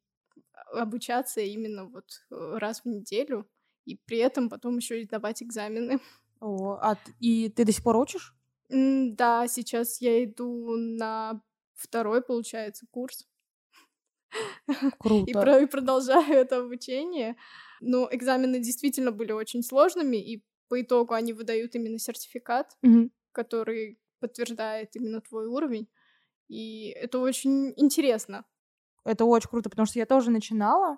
[0.73, 3.47] обучаться именно вот э, раз в неделю,
[3.85, 5.99] и при этом потом еще и сдавать экзамены.
[6.41, 8.33] О, а и ты до сих пор учишь?
[8.69, 11.41] Да, сейчас я иду на
[11.75, 13.27] второй, получается, курс.
[14.99, 15.29] Круто.
[15.29, 17.35] И, про- и продолжаю это обучение.
[17.81, 23.09] Но экзамены действительно были очень сложными, и по итогу они выдают именно сертификат, mm-hmm.
[23.31, 25.87] который подтверждает именно твой уровень.
[26.47, 28.45] И это очень интересно.
[29.05, 30.97] Это очень круто, потому что я тоже начинала,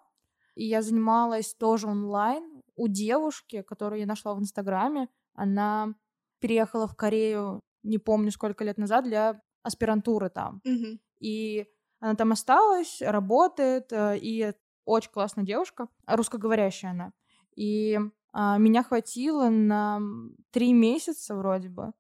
[0.55, 5.07] и я занималась тоже онлайн у девушки, которую я нашла в Инстаграме.
[5.33, 5.95] Она
[6.39, 10.61] переехала в Корею, не помню сколько лет назад, для аспирантуры там.
[10.65, 10.99] Mm-hmm.
[11.19, 11.67] И
[11.99, 14.53] она там осталась, работает, э, и
[14.85, 17.13] очень классная девушка, русскоговорящая она.
[17.55, 17.99] И
[18.33, 19.99] а, меня хватило на
[20.51, 21.93] три месяца вроде бы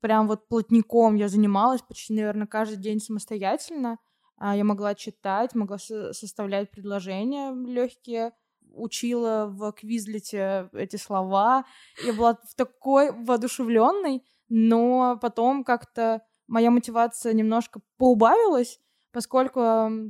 [0.00, 3.98] прям вот плотником я занималась почти, наверное, каждый день самостоятельно.
[4.36, 8.32] А, я могла читать, могла составлять предложения легкие,
[8.72, 11.64] учила в квизлете эти слова.
[12.04, 18.80] Я была в такой воодушевленной, но потом как-то моя мотивация немножко поубавилась,
[19.12, 19.60] поскольку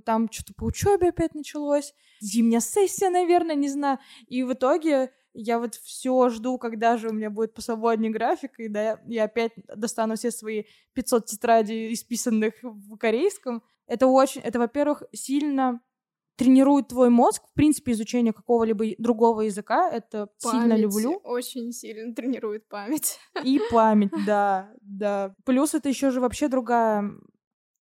[0.05, 3.99] там что-то по учебе опять началось, зимняя сессия, наверное, не знаю.
[4.27, 8.69] И в итоге я вот все жду, когда же у меня будет посвободнее график, и
[8.69, 13.63] да, я опять достану все свои 500 тетрадей, исписанных в корейском.
[13.87, 15.81] Это очень, это, во-первых, сильно
[16.37, 17.43] тренирует твой мозг.
[17.51, 21.21] В принципе, изучение какого-либо другого языка, это память сильно люблю.
[21.23, 23.19] Очень сильно тренирует память.
[23.45, 25.35] И память, да, да.
[25.45, 27.11] Плюс это еще же вообще другая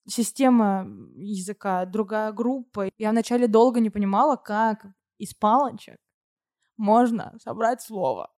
[0.10, 2.90] система языка, другая группа.
[2.98, 4.86] Я вначале долго не понимала, как
[5.18, 5.98] из палочек
[6.78, 8.32] можно собрать слово.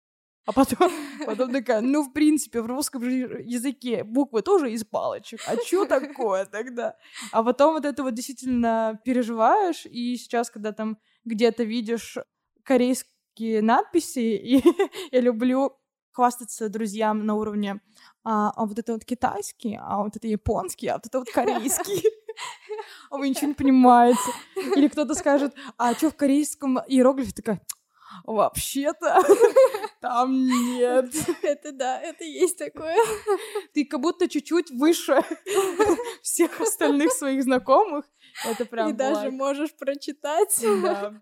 [0.47, 0.91] А потом,
[1.27, 5.41] потом такая, ну, в принципе, в русском языке буквы тоже из палочек.
[5.47, 6.97] А что такое тогда?
[7.33, 12.19] А потом вот это вот действительно переживаешь, и сейчас, когда там где-то видишь
[12.65, 14.63] корейские надписи, и
[15.13, 15.77] я люблю
[16.13, 17.81] хвастаться друзьям на уровне
[18.25, 22.03] а, а вот это вот китайский, а вот это японский, а вот это вот корейский.
[23.11, 24.21] А вы ничего не понимаете.
[24.77, 27.33] Или кто-то скажет, а что в корейском иероглифе?
[27.33, 27.61] Такая,
[28.25, 29.23] вообще-то
[30.01, 31.13] там нет.
[31.43, 32.97] Это да, это есть такое.
[33.75, 35.23] Ты как будто чуть-чуть выше
[36.23, 38.05] всех остальных своих знакомых.
[38.47, 40.57] Это прям И даже можешь прочитать.
[40.83, 41.21] Да.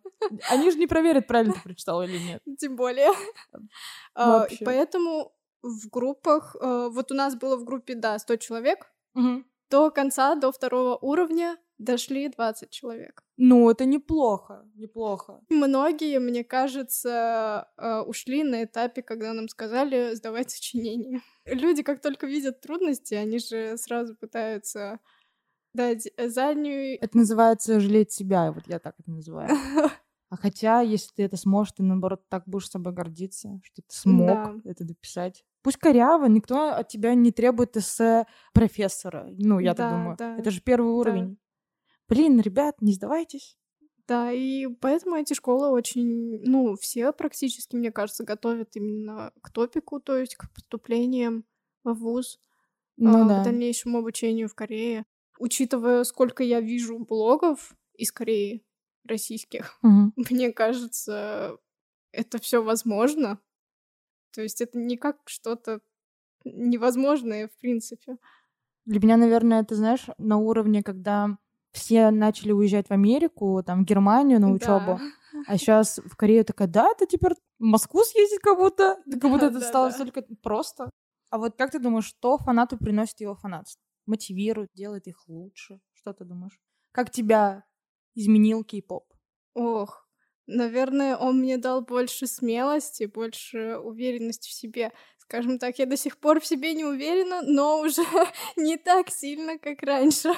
[0.51, 2.43] Они же не проверят, правильно ты прочитал или нет.
[2.59, 3.11] Тем более.
[4.15, 5.33] А, поэтому
[5.63, 8.93] в группах, э, вот у нас было в группе, да, 100 человек,
[9.71, 13.23] до конца, до второго уровня дошли 20 человек.
[13.37, 15.41] Ну, это неплохо, неплохо.
[15.49, 21.21] Многие, мне кажется, э, ушли на этапе, когда нам сказали сдавать сочинение.
[21.45, 24.99] Люди, как только видят трудности, они же сразу пытаются
[25.73, 26.99] дать заднюю.
[27.01, 29.51] Это называется жалеть себя, вот я так это называю.
[30.31, 34.27] А хотя, если ты это сможешь, ты, наоборот, так будешь собой гордиться, что ты смог
[34.27, 34.55] да.
[34.65, 35.45] это дописать.
[35.63, 39.27] Пусть коряво, никто от тебя не требует эссе профессора.
[39.39, 40.17] Ну, я да, так думаю.
[40.19, 40.37] Да.
[40.37, 41.31] Это же первый уровень.
[41.31, 41.37] Да.
[42.09, 43.57] Блин, ребят, не сдавайтесь.
[44.07, 50.01] Да, и поэтому эти школы очень, ну, все практически, мне кажется, готовят именно к топику,
[50.01, 51.45] то есть к поступлениям
[51.85, 52.41] в ВУЗ,
[52.97, 53.41] ну, а, да.
[53.41, 55.05] к дальнейшему обучению в Корее.
[55.39, 58.65] Учитывая, сколько я вижу блогов из Кореи,
[59.09, 59.79] российских.
[59.83, 60.13] Угу.
[60.31, 61.57] Мне кажется,
[62.13, 63.39] это все возможно.
[64.33, 65.81] То есть это не как что-то
[66.45, 68.17] невозможное, в принципе.
[68.85, 71.37] Для меня, наверное, это, знаешь, на уровне, когда
[71.73, 75.43] все начали уезжать в Америку, там, в Германию на учебу, да.
[75.47, 79.47] а сейчас в Корею такая, да, ты теперь в Москву съездить как будто, как будто
[79.47, 80.91] это стало столько просто.
[81.31, 83.83] А вот как ты думаешь, что фанату приносит его фанатство?
[84.07, 85.81] Мотивирует, делает их лучше?
[85.93, 86.59] Что ты думаешь?
[86.93, 87.65] Как тебя
[88.19, 89.05] изменил кей-поп?
[89.55, 90.09] Ох,
[90.47, 94.93] наверное, он мне дал больше смелости, больше уверенности в себе.
[95.19, 98.03] Скажем так, я до сих пор в себе не уверена, но уже
[98.57, 100.31] не так сильно, как раньше.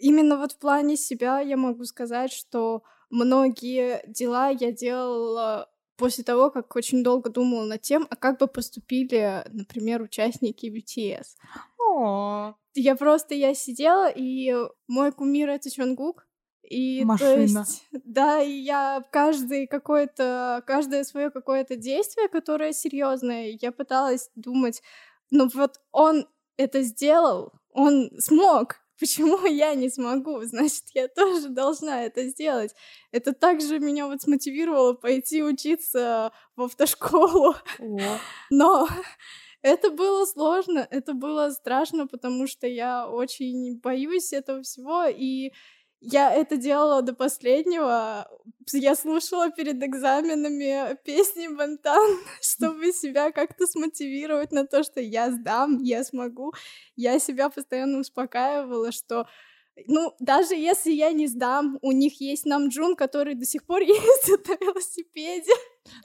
[0.00, 6.50] Именно вот в плане себя я могу сказать, что многие дела я делала после того,
[6.50, 11.36] как очень долго думала над тем, а как бы поступили, например, участники BTS.
[11.78, 12.54] О.
[12.74, 14.52] Я просто, я сидела, и
[14.88, 16.26] мой кумир— это Чонгук,
[16.68, 17.34] и Машина.
[17.34, 24.30] то есть, да, и я каждый какое-то, каждое свое какое-то действие, которое серьезное, я пыталась
[24.34, 24.82] думать,
[25.30, 30.42] ну вот он это сделал, он смог, почему я не смогу?
[30.42, 32.74] Значит, я тоже должна это сделать.
[33.12, 37.56] Это также меня вот смотивировало пойти учиться в автошколу.
[37.78, 37.98] О.
[38.50, 38.88] Но
[39.62, 45.52] это было сложно, это было страшно, потому что я очень боюсь этого всего, и
[46.04, 48.28] я это делала до последнего.
[48.72, 55.78] Я слушала перед экзаменами песни Бантан, чтобы себя как-то смотивировать на то, что я сдам,
[55.82, 56.52] я смогу.
[56.96, 59.26] Я себя постоянно успокаивала, что
[59.86, 64.46] ну, даже если я не сдам, у них есть Намджун, который до сих пор ездит
[64.48, 65.52] на велосипеде.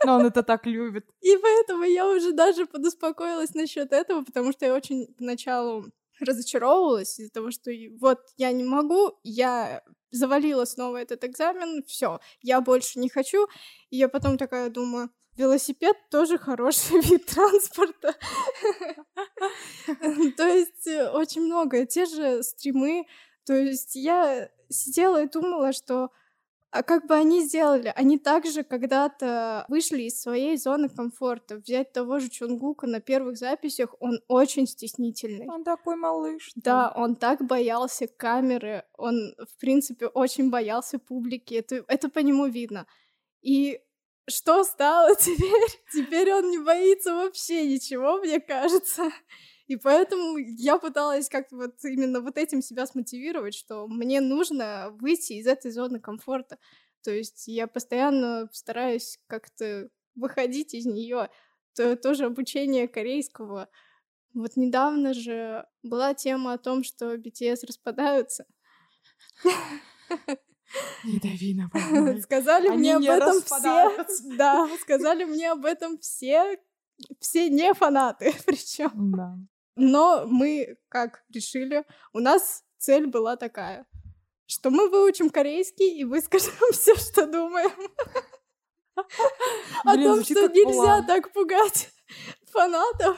[0.05, 1.05] Но он это так любит.
[1.21, 5.85] И поэтому я уже даже подуспокоилась насчет этого, потому что я очень поначалу
[6.21, 12.61] разочаровывалась из-за того, что вот я не могу, я завалила снова этот экзамен, все, я
[12.61, 13.47] больше не хочу.
[13.89, 18.15] И я потом такая думаю, велосипед тоже хороший вид транспорта.
[20.37, 21.85] То есть э, очень много.
[21.85, 23.05] Те же стримы.
[23.45, 26.09] То есть я сидела и думала, что
[26.71, 27.91] а как бы они сделали?
[27.95, 31.57] Они также когда-то вышли из своей зоны комфорта.
[31.57, 35.47] Взять того же Чунгука на первых записях, он очень стеснительный.
[35.49, 36.51] Он такой малыш.
[36.55, 41.55] Да, он так боялся камеры, он, в принципе, очень боялся публики.
[41.55, 42.85] Это, это по нему видно.
[43.41, 43.79] И
[44.29, 45.81] что стало теперь?
[45.91, 49.09] Теперь он не боится вообще ничего, мне кажется.
[49.69, 55.33] И поэтому я пыталась как-то вот именно вот этим себя смотивировать, что мне нужно выйти
[55.33, 56.57] из этой зоны комфорта.
[57.03, 61.29] То есть я постоянно стараюсь как-то выходить из нее.
[61.75, 63.69] То тоже обучение корейского.
[64.33, 68.47] Вот недавно же была тема о том, что BTS распадаются.
[71.03, 74.05] Не дави на Сказали мне об этом все.
[74.35, 76.57] Да, сказали мне об этом все,
[77.19, 79.11] все не фанаты, причем.
[79.11, 79.37] Да.
[79.79, 83.87] Но мы как решили, у нас цель была такая,
[84.45, 87.71] что мы выучим корейский и выскажем все, что думаем.
[89.85, 91.89] О том, что нельзя так пугать
[92.51, 93.17] фанатов.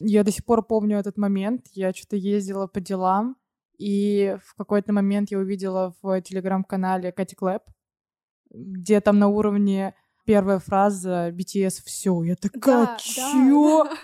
[0.00, 1.66] Я до сих пор помню этот момент.
[1.72, 3.36] Я что-то ездила по делам,
[3.78, 7.62] и в какой-то момент я увидела в телеграм-канале Кати Клэп,
[8.50, 12.24] где там на уровне первая фраза BTS все.
[12.24, 13.84] Я такая, да, чё?
[13.84, 13.96] Да.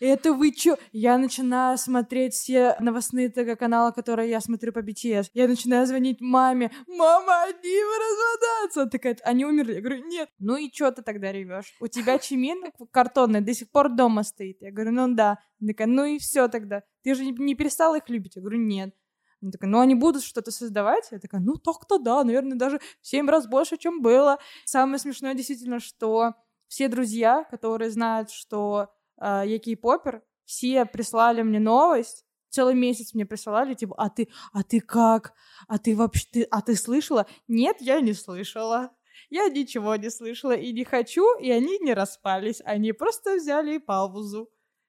[0.00, 0.76] Это вы чё?
[0.92, 5.30] Я начинаю смотреть все новостные ТГ-каналы, которые я смотрю по BTS.
[5.34, 6.70] Я начинаю звонить маме.
[6.86, 8.82] Мама, они разводятся.
[8.82, 9.74] Она такая, они умерли.
[9.74, 10.28] Я говорю, нет.
[10.38, 11.74] Ну и чё ты тогда ревешь?
[11.80, 14.58] У тебя чимин картонный до сих пор дома стоит.
[14.60, 15.38] Я говорю, ну да.
[15.60, 16.82] Она такая, ну и все тогда.
[17.02, 18.36] Ты же не перестала их любить?
[18.36, 18.94] Я говорю, нет.
[19.40, 21.08] Она такая, ну они будут что-то создавать?
[21.10, 24.38] Я такая, ну так-то да, наверное, даже в семь раз больше, чем было.
[24.64, 26.34] Самое смешное действительно, что
[26.66, 28.88] все друзья, которые знают, что
[29.20, 34.62] э, я кей-попер, все прислали мне новость, целый месяц мне присылали, типа, а ты, а
[34.62, 35.34] ты как?
[35.66, 37.26] А ты вообще, ты, а ты слышала?
[37.46, 38.90] Нет, я не слышала.
[39.30, 42.62] Я ничего не слышала и не хочу, и они не распались.
[42.64, 44.48] Они просто взяли паузу.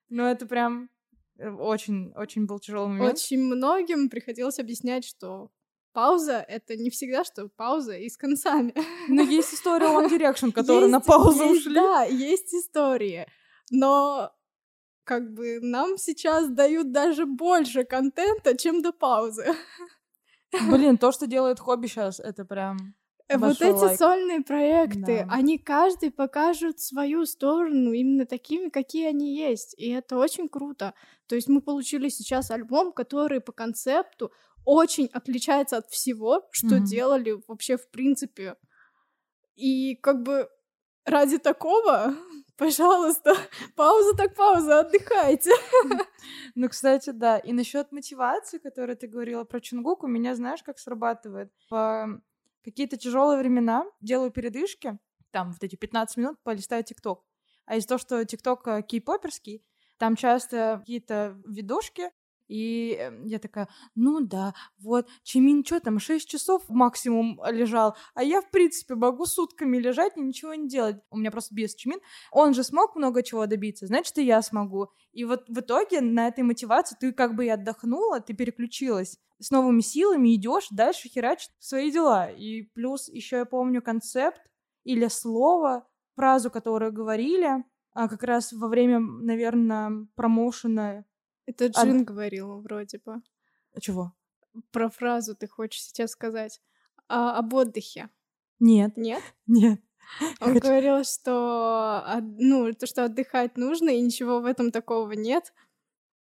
[0.09, 0.89] Ну, это прям
[1.37, 3.15] очень, очень был тяжелый момент.
[3.15, 5.51] Очень многим приходилось объяснять, что
[5.93, 8.73] пауза— это не всегда, что пауза и с концами.
[9.07, 11.75] Но есть история One Direction, которая на паузу есть, ушли.
[11.75, 13.27] Да, есть истории.
[13.71, 14.31] Но
[15.03, 19.55] как бы нам сейчас дают даже больше контента, чем до паузы.
[20.69, 22.77] Блин, то, что делает хобби сейчас, это прям...
[23.27, 23.97] Э, вот эти лайк.
[23.97, 25.27] сольные проекты, да.
[25.29, 29.75] они каждый покажут свою сторону именно такими, какие они есть.
[29.77, 30.93] И это очень круто.
[31.27, 34.31] То есть мы получили сейчас альбом, который по концепту
[34.65, 36.85] очень отличается от всего, что mm-hmm.
[36.85, 38.55] делали вообще в принципе.
[39.55, 40.49] И как бы
[41.05, 42.15] ради такого,
[42.59, 43.35] пожалуйста,
[43.75, 45.51] пауза так пауза, отдыхайте.
[46.55, 47.37] Ну, кстати, да.
[47.37, 51.51] И насчет мотивации, которую ты говорила про Чунгук, у меня знаешь, как срабатывает?
[51.69, 52.21] В
[52.63, 54.99] какие-то тяжелые времена делаю передышки,
[55.31, 57.23] там вот эти 15 минут полистаю ТикТок.
[57.65, 59.63] А из-за того, что ТикТок э, кей-поперский,
[59.97, 62.11] там часто какие-то видушки,
[62.49, 68.23] и эм, я такая, ну да, вот, Чимин что там, 6 часов максимум лежал, а
[68.23, 70.97] я, в принципе, могу сутками лежать и ничего не делать.
[71.11, 71.99] У меня просто без Чимин.
[72.31, 74.89] Он же смог много чего добиться, значит, и я смогу.
[75.13, 79.51] И вот в итоге на этой мотивации ты как бы и отдохнула, ты переключилась с
[79.51, 82.29] новыми силами, идешь дальше херачить свои дела.
[82.29, 84.41] И плюс еще я помню концепт
[84.83, 91.05] или слово, фразу, которую говорили, а как раз во время, наверное, промоушена
[91.49, 92.03] это Джин а...
[92.03, 93.21] говорил вроде бы.
[93.79, 94.13] Чего?
[94.71, 96.61] Про фразу ты хочешь сейчас сказать.
[97.07, 98.09] А, об отдыхе.
[98.59, 98.95] Нет.
[98.97, 99.23] Нет?
[99.47, 99.81] Нет.
[100.41, 100.61] Он хочу...
[100.61, 102.03] говорил, что,
[102.37, 105.53] ну, то, что отдыхать нужно, и ничего в этом такого нет.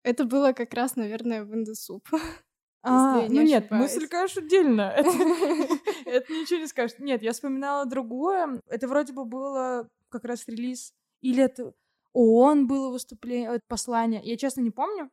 [0.03, 2.07] Это было как раз, наверное, в Индосуп.
[2.83, 4.93] А, ну нет, мысль, конечно, отдельно.
[6.05, 6.99] Это ничего не скажет.
[6.99, 8.61] Нет, я вспоминала другое.
[8.67, 10.93] Это вроде бы было как раз релиз.
[11.19, 11.73] Или это
[12.13, 14.21] ООН было выступление, послание.
[14.23, 15.11] Я честно не помню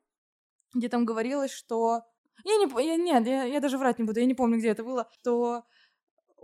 [0.75, 2.03] где там говорилось, что...
[2.45, 2.85] Я не...
[2.85, 5.65] Я, нет, я, я даже врать не буду, я не помню, где это было, что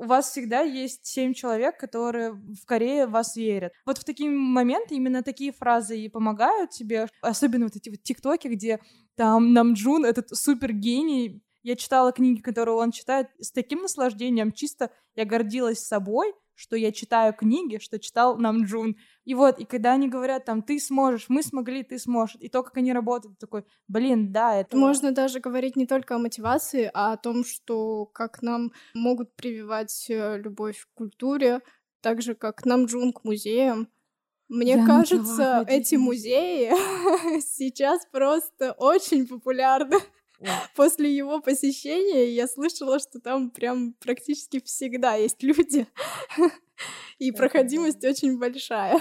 [0.00, 3.72] у вас всегда есть семь человек, которые в Корее в вас верят.
[3.84, 8.48] Вот в такие моменты именно такие фразы и помогают тебе, особенно вот эти вот тиктоки,
[8.48, 8.80] где
[9.16, 14.90] там Намджун, этот супер гений, я читала книги, которые он читает с таким наслаждением, чисто
[15.14, 18.96] я гордилась собой, что я читаю книги, что читал нам Джун.
[19.24, 22.62] И вот, и когда они говорят там, ты сможешь, мы смогли, ты сможешь, и то,
[22.62, 24.76] как они работают, такой, блин, да, это...
[24.76, 30.06] Можно даже говорить не только о мотивации, а о том, что как нам могут прививать
[30.10, 31.60] э, любовь к культуре,
[32.02, 33.88] так же, как нам Джун к музеям.
[34.48, 36.70] Мне я кажется, эти музеи
[37.40, 39.96] сейчас просто очень популярны.
[40.74, 45.86] После его посещения я слышала, что там прям практически всегда есть люди,
[47.18, 49.00] и проходимость очень большая.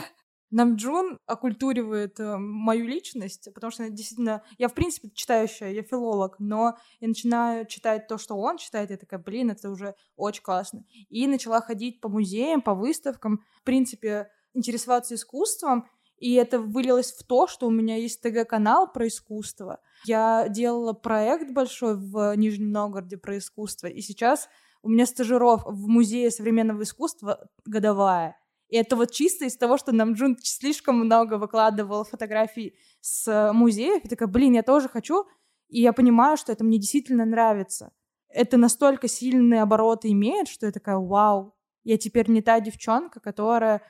[0.51, 6.37] Нам Джун окультуривает э, мою личность, потому что действительно, я в принципе читающая, я филолог,
[6.39, 10.85] но я начинаю читать то, что он читает, я такая, блин, это уже очень классно.
[11.09, 15.87] И начала ходить по музеям, по выставкам, в принципе, интересоваться искусством,
[16.20, 19.80] и это вылилось в то, что у меня есть ТГ-канал про искусство.
[20.05, 24.49] Я делала проект большой в Нижнем Новгороде про искусство, и сейчас
[24.82, 28.38] у меня стажировка в Музее современного искусства годовая.
[28.70, 34.05] И это вот чисто из того, что нам Джун слишком много выкладывал фотографий с музеев.
[34.05, 35.26] И такая, блин, я тоже хочу.
[35.70, 37.91] И я понимаю, что это мне действительно нравится.
[38.30, 43.82] Это настолько сильные обороты имеет, что я такая, вау, я теперь не та девчонка, которая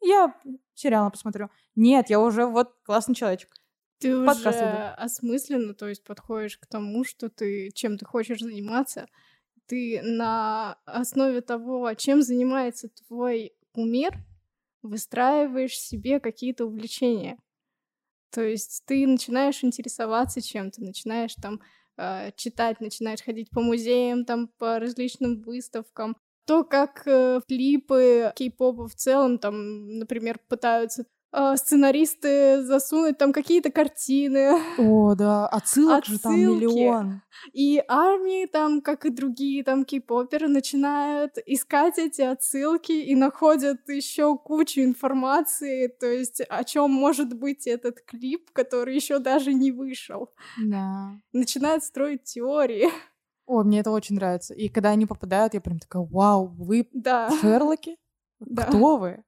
[0.00, 0.34] я
[0.74, 1.50] сериал посмотрю.
[1.74, 3.50] Нет, я уже вот классный человечек.
[3.98, 4.94] Ты Подкаст уже иду.
[4.96, 9.06] осмысленно, то есть подходишь к тому, что ты чем ты хочешь заниматься.
[9.66, 14.14] Ты на основе того, чем занимается твой кумир,
[14.82, 17.38] выстраиваешь себе какие-то увлечения.
[18.30, 21.60] То есть ты начинаешь интересоваться чем-то, начинаешь там
[21.96, 26.16] э, читать, начинаешь ходить по музеям, там по различным выставкам.
[26.50, 33.70] То, как э, клипы кей-попа в целом, там, например, пытаются э, сценаристы засунуть там какие-то
[33.70, 34.58] картины.
[34.76, 36.10] О, да, отсылок Отсылки.
[36.10, 37.22] же там миллион.
[37.52, 44.36] И армии там, как и другие там кей-поперы, начинают искать эти отсылки и находят еще
[44.36, 50.30] кучу информации, то есть о чем может быть этот клип, который еще даже не вышел.
[50.58, 51.12] Да.
[51.32, 52.88] Начинают строить теории.
[53.50, 54.54] О, мне это очень нравится.
[54.54, 57.28] И когда они попадают, я прям такая, вау, вы да.
[57.40, 57.96] Шерлоки?
[58.38, 58.62] Да.
[58.62, 59.24] Кто вы?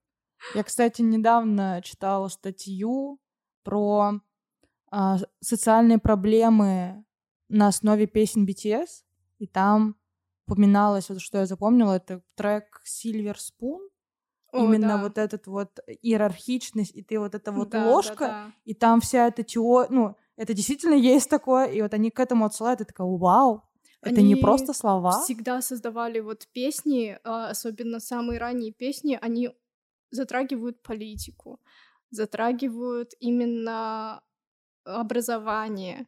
[0.54, 3.18] Я, кстати, недавно читала статью
[3.64, 4.20] про
[4.92, 7.04] а, социальные проблемы
[7.48, 9.02] на основе песен BTS,
[9.40, 9.96] и там
[10.46, 13.88] упоминалось, вот что я запомнила, это трек Silver Spoon,
[14.52, 15.02] о, именно да.
[15.02, 18.52] вот этот вот иерархичность, и ты вот эта вот да, ложка, да, да.
[18.66, 22.44] и там вся эта теория, ну, это действительно есть такое, и вот они к этому
[22.44, 23.64] отсылают, и такая, вау,
[24.02, 25.22] это они не просто слова.
[25.22, 29.50] всегда создавали вот песни, а, особенно самые ранние песни, они
[30.10, 31.60] затрагивают политику,
[32.10, 34.22] затрагивают именно
[34.84, 36.06] образование.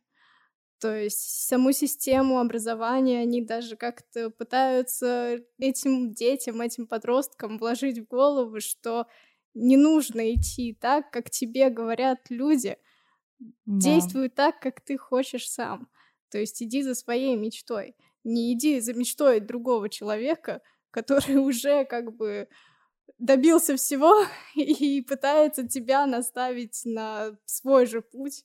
[0.81, 8.07] То есть саму систему образования они даже как-то пытаются этим детям, этим подросткам вложить в
[8.07, 9.07] голову, что
[9.55, 12.77] не нужно идти так, как тебе говорят люди.
[13.67, 13.81] Да.
[13.81, 15.89] Действуй так, как ты хочешь сам.
[16.35, 17.95] То есть иди за своей мечтой.
[18.25, 22.49] Не иди за мечтой другого человека, который уже как бы
[23.19, 24.27] добился всего
[24.57, 28.45] и пытается тебя наставить на свой же путь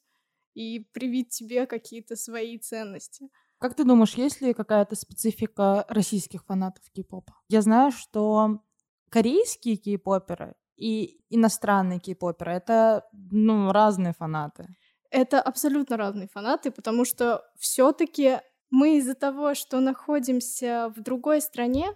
[0.54, 3.28] и привить тебе какие-то свои ценности.
[3.58, 7.34] Как ты думаешь, есть ли какая-то специфика российских фанатов кей-попа?
[7.48, 8.62] Я знаю, что
[9.10, 14.68] корейские кей-поперы и иностранные кей-поперы— это, ну, разные фанаты.
[15.10, 18.40] Это абсолютно разные фанаты, потому что все таки
[18.70, 21.88] мы из-за того, что находимся в другой стране,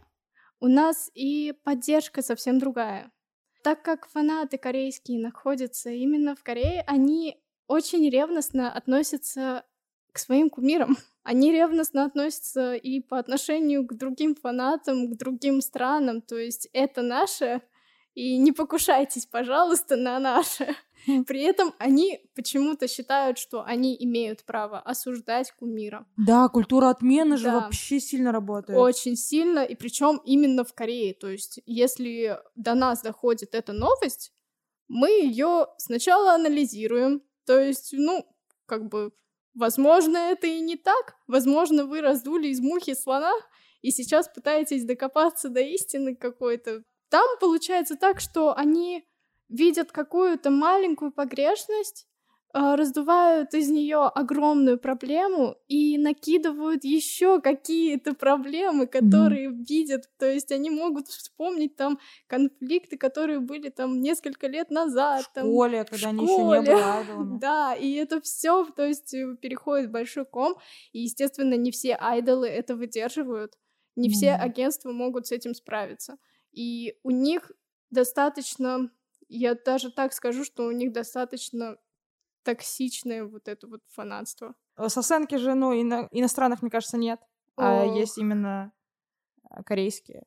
[0.59, 3.11] у нас и поддержка совсем другая.
[3.63, 9.65] Так как фанаты корейские находятся именно в Корее, они очень ревностно относятся
[10.11, 10.97] к своим кумирам.
[11.23, 16.21] Они ревностно относятся и по отношению к другим фанатам, к другим странам.
[16.21, 17.61] То есть это наше,
[18.13, 20.75] и не покушайтесь, пожалуйста, на наше.
[21.27, 26.05] При этом они почему-то считают, что они имеют право осуждать кумира.
[26.17, 27.61] Да, культура отмены же да.
[27.61, 28.77] вообще сильно работает.
[28.77, 31.13] Очень сильно, и причем именно в Корее.
[31.13, 34.31] То есть, если до нас доходит эта новость,
[34.87, 37.21] мы ее сначала анализируем.
[37.45, 38.25] То есть, ну,
[38.65, 39.11] как бы,
[39.53, 41.15] возможно, это и не так.
[41.27, 43.33] Возможно, вы раздули из мухи слона
[43.81, 46.83] и сейчас пытаетесь докопаться до истины какой-то.
[47.09, 49.05] Там получается так, что они
[49.53, 52.07] видят какую-то маленькую погрешность,
[52.55, 59.65] а, раздувают из нее огромную проблему и накидывают еще какие-то проблемы, которые mm.
[59.67, 60.03] видят.
[60.19, 61.97] То есть они могут вспомнить там
[62.27, 65.25] конфликты, которые были там несколько лет назад.
[65.35, 67.39] В школе, там, когда в они еще не были айдолами.
[67.39, 70.55] Да, и это все, то есть э, переходит в большой ком.
[70.91, 73.53] И, естественно, не все айдолы это выдерживают.
[73.95, 74.11] Не mm.
[74.11, 76.17] все агентства могут с этим справиться.
[76.51, 77.51] И у них
[77.89, 78.91] достаточно
[79.37, 81.77] я даже так скажу, что у них достаточно
[82.43, 84.55] токсичное вот это вот фанатство.
[84.77, 87.19] Э, Сосенки же, ну, ино- иностранных, мне кажется, нет.
[87.55, 87.85] А О.
[87.85, 88.73] есть именно
[89.49, 90.25] э, корейские.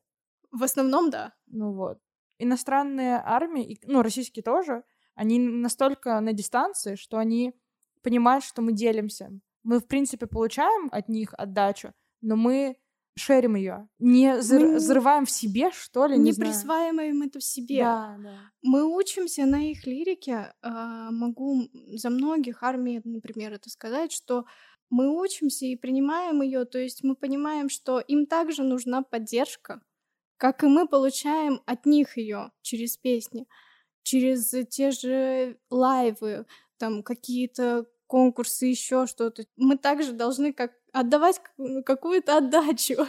[0.51, 1.33] В основном, да.
[1.47, 1.99] Ну вот.
[2.39, 4.83] Иностранные армии, ну, российские тоже,
[5.15, 7.53] они настолько на дистанции, что они
[8.03, 9.31] понимают, что мы делимся.
[9.63, 12.77] Мы, в принципе, получаем от них отдачу, но мы
[13.17, 17.83] шерим ее, не взр- взрываем в себе, что ли, не, не присваиваем это в себе.
[17.83, 18.39] Да, да.
[18.61, 20.53] Мы учимся на их лирике.
[20.61, 24.45] А, могу за многих армий, например, это сказать, что
[24.89, 29.81] мы учимся и принимаем ее, то есть мы понимаем, что им также нужна поддержка,
[30.37, 33.47] как и мы получаем от них ее через песни,
[34.03, 36.45] через те же лайвы,
[36.77, 39.45] там какие-то конкурсы, еще что-то.
[39.57, 41.41] Мы также должны как отдавать
[41.85, 43.07] какую-то отдачу.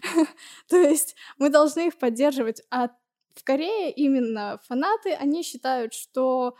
[0.68, 2.62] То есть мы должны их поддерживать.
[2.70, 2.88] А
[3.34, 6.56] в Корее именно фанаты, они считают, что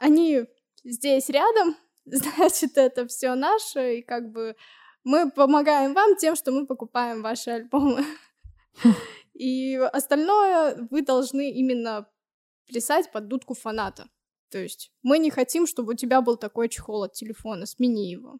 [0.00, 0.44] они
[0.84, 4.56] здесь рядом, значит, это все наше, и как бы
[5.04, 8.04] мы помогаем вам тем, что мы покупаем ваши альбомы.
[9.34, 12.08] И остальное вы должны именно
[12.66, 14.08] плясать под дудку фаната.
[14.50, 18.38] То есть мы не хотим, чтобы у тебя был такой чехол от телефона, смени его.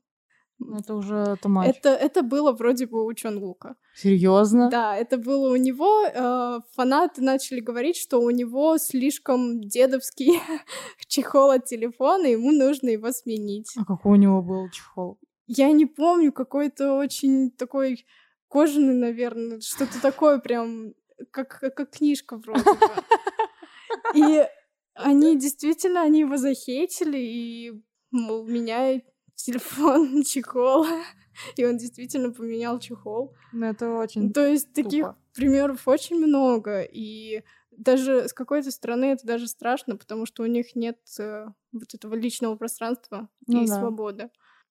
[0.60, 1.68] Это уже тумач.
[1.68, 3.76] Это, это было вроде бы у Чон Лука.
[3.94, 4.68] Серьезно?
[4.70, 6.04] Да, это было у него.
[6.04, 10.40] Э, фанаты начали говорить, что у него слишком дедовский
[11.06, 13.72] чехол от телефона, ему нужно его сменить.
[13.76, 15.18] А какой у него был чехол?
[15.46, 18.04] Я не помню, какой-то очень такой
[18.48, 20.92] кожаный, наверное, что-то такое прям,
[21.30, 22.78] как, как книжка вроде бы.
[24.14, 24.44] И
[24.94, 29.04] они действительно, они его захейтили, и, мол, меняй
[29.38, 30.86] телефон, чехол.
[31.56, 33.34] И он действительно поменял чехол.
[33.52, 36.82] Ну, это очень То есть таких примеров очень много.
[36.82, 41.94] И даже с какой-то стороны это даже страшно, потому что у них нет э, вот
[41.94, 43.78] этого личного пространства ну, и да.
[43.78, 44.30] свободы.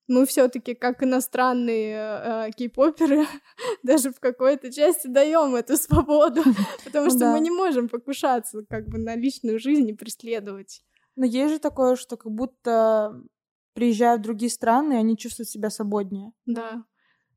[0.09, 3.25] Мы все-таки, как иностранные э, кей-поперы,
[3.83, 6.43] даже в какой-то части даем эту свободу,
[6.83, 10.83] потому ну что мы не можем покушаться как бы на личную жизнь и преследовать.
[11.15, 13.21] Но есть же такое, что как будто
[13.77, 16.31] приезжают в другие страны, и они чувствуют себя свободнее.
[16.47, 16.83] Да.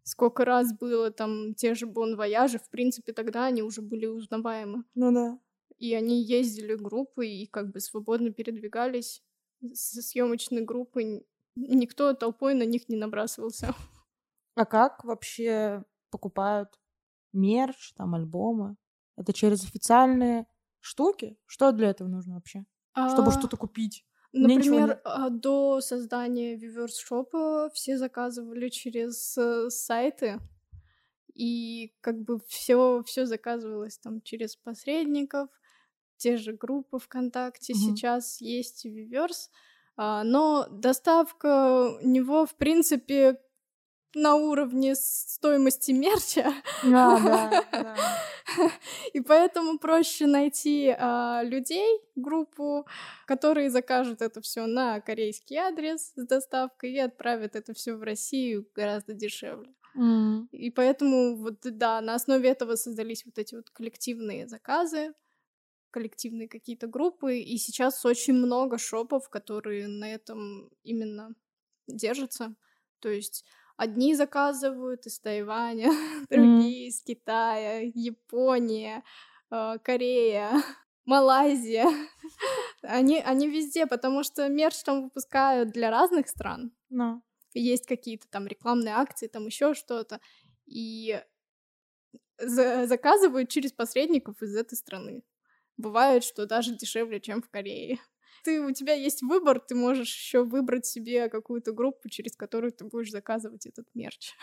[0.05, 4.85] Сколько раз было там те же бон-вояжи, в принципе, тогда они уже были узнаваемы.
[4.95, 5.39] Ну да.
[5.77, 9.23] И они ездили группы и как бы свободно передвигались
[9.75, 11.27] со съемочной группой.
[11.57, 13.75] Никто толпой на них не набрасывался.
[14.55, 16.81] А как вообще покупают
[17.35, 18.77] мерч, там, альбомы?
[19.17, 20.47] Это через официальные
[20.79, 21.37] штуки?
[21.45, 22.65] Что для этого нужно вообще?
[22.95, 23.11] А...
[23.11, 24.07] Чтобы что-то купить?
[24.33, 30.39] Например, а, до создания Shop все заказывали через э, сайты,
[31.35, 35.49] и как бы все все заказывалось там через посредников,
[36.17, 37.77] те же группы ВКонтакте mm-hmm.
[37.77, 39.49] сейчас есть Viverse,
[39.97, 43.41] а, но доставка него в принципе
[44.15, 46.53] на уровне стоимости мерча.
[46.83, 47.97] Да, да, да.
[49.13, 52.87] И поэтому проще найти а, людей, группу,
[53.27, 58.67] которые закажут это все на корейский адрес с доставкой и отправят это все в Россию
[58.75, 59.73] гораздо дешевле.
[59.97, 60.49] Mm.
[60.53, 65.15] И поэтому вот да, на основе этого создались вот эти вот коллективные заказы,
[65.91, 71.35] коллективные какие-то группы, и сейчас очень много шопов, которые на этом именно
[71.89, 72.55] держатся.
[73.01, 73.45] То есть
[73.81, 75.91] Одни заказывают из Тайваня,
[76.29, 79.03] другие из Китая, Япония,
[79.51, 80.51] э, Корея,
[81.07, 81.87] Малайзия.
[82.83, 86.73] они, они везде, потому что мерч там выпускают для разных стран.
[86.93, 87.23] No.
[87.55, 90.21] Есть какие-то там рекламные акции, там еще что-то.
[90.67, 91.19] И
[92.37, 95.25] за заказывают через посредников из этой страны.
[95.79, 97.99] Бывает, что даже дешевле, чем в Корее
[98.43, 102.85] ты, у тебя есть выбор, ты можешь еще выбрать себе какую-то группу, через которую ты
[102.85, 104.35] будешь заказывать этот мерч.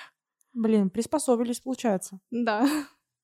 [0.53, 2.19] Блин, приспособились, получается.
[2.31, 2.67] Да.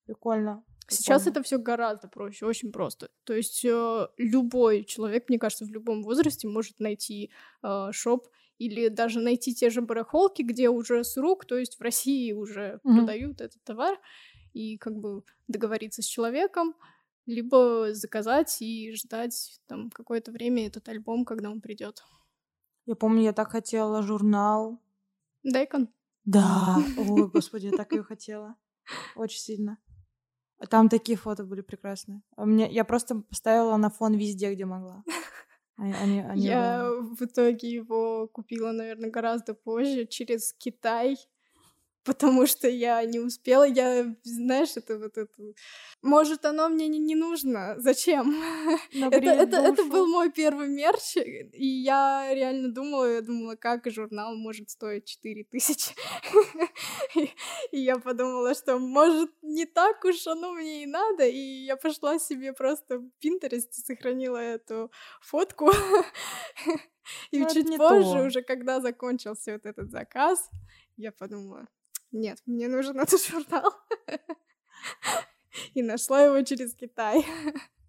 [0.06, 0.64] Прикольно.
[0.88, 3.10] Сейчас это все гораздо проще, очень просто.
[3.24, 7.32] То есть э, любой человек, мне кажется, в любом возрасте может найти
[7.64, 11.82] э, шоп или даже найти те же барахолки, где уже с рук, то есть в
[11.82, 12.96] России уже mm-hmm.
[12.98, 13.98] продают этот товар,
[14.54, 16.76] и как бы договориться с человеком,
[17.26, 22.04] либо заказать и ждать там какое-то время этот альбом, когда он придет.
[22.86, 24.82] Я помню, я так хотела журнал.
[25.44, 25.90] Дайкон?
[26.26, 26.78] Да.
[26.98, 28.56] Ой, господи, я так ее хотела.
[29.16, 29.78] Очень сильно.
[30.70, 32.22] Там такие фото были прекрасные.
[32.36, 35.04] А мне, я просто поставила на фон везде, где могла.
[35.76, 41.18] Они, они я в итоге его купила, наверное, гораздо позже через Китай
[42.04, 45.34] потому что я не успела, я, знаешь, это вот это...
[46.02, 48.36] Может, оно мне не, не нужно, зачем?
[48.94, 54.36] это, это, это был мой первый мерч, и я реально думала, я думала, как журнал
[54.36, 55.94] может стоить 4 тысячи.
[57.72, 62.20] и я подумала, что, может, не так уж оно мне и надо, и я пошла
[62.20, 64.92] себе просто в Pinterest сохранила эту
[65.22, 65.72] фотку.
[67.32, 68.24] И ну, чуть позже, то.
[68.24, 70.50] уже когда закончился вот этот заказ,
[70.96, 71.68] я подумала,
[72.14, 73.74] нет, мне нужен этот журнал.
[75.74, 77.26] И нашла его через Китай.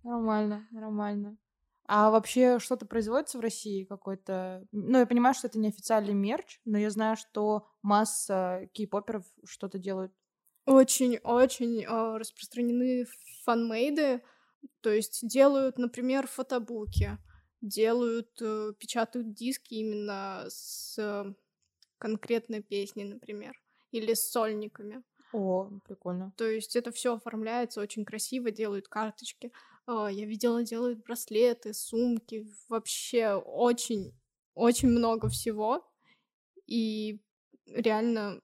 [0.03, 1.37] Нормально, нормально.
[1.87, 4.67] А вообще что-то производится в России какой-то?
[4.73, 9.79] Ну, я понимаю, что это не официальный мерч, но я знаю, что масса кей-поперов что-то
[9.79, 10.13] делают.
[10.65, 13.07] Очень-очень э, распространены
[13.45, 14.23] фанмейды,
[14.81, 17.19] то есть делают, например, фотобуки,
[17.61, 21.35] делают, э, печатают диски именно с э,
[21.99, 23.55] конкретной песней, например
[23.95, 25.03] или с сольниками.
[25.33, 26.33] О, прикольно.
[26.37, 29.53] То есть это все оформляется очень красиво, делают карточки.
[29.87, 34.13] А, я видела, делают браслеты, сумки, вообще очень,
[34.55, 35.85] очень много всего.
[36.67, 37.21] И
[37.67, 38.41] реально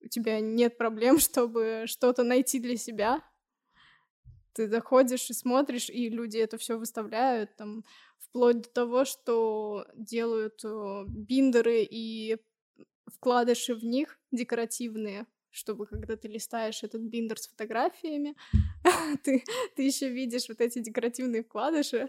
[0.00, 3.22] у тебя нет проблем, чтобы что-то найти для себя.
[4.54, 7.84] Ты заходишь и смотришь, и люди это все выставляют, там,
[8.18, 10.62] вплоть до того, что делают
[11.08, 12.38] биндеры и
[13.14, 18.34] вкладыши в них декоративные, чтобы когда ты листаешь этот биндер с фотографиями,
[19.24, 19.44] ты,
[19.76, 22.06] ты еще видишь вот эти декоративные вкладыши.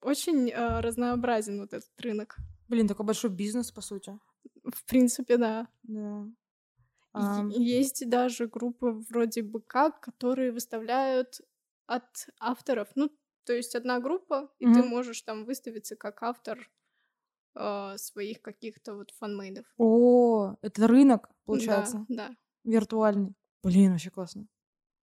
[0.00, 2.36] Очень э, разнообразен вот этот рынок.
[2.68, 4.18] Блин, такой большой бизнес, по сути.
[4.64, 5.68] В принципе, да.
[5.82, 6.26] Да.
[7.14, 7.50] Um...
[7.52, 11.40] Есть даже группы вроде БК, которые выставляют
[11.86, 12.88] от авторов.
[12.94, 13.10] Ну,
[13.44, 14.74] то есть одна группа, и mm-hmm.
[14.74, 16.70] ты можешь там выставиться как автор
[17.56, 19.66] э, своих каких-то вот фанмейдов.
[19.78, 22.04] О, это рынок, получается?
[22.08, 22.36] Да, да.
[22.64, 23.34] Виртуальный.
[23.62, 24.46] Блин, вообще классно.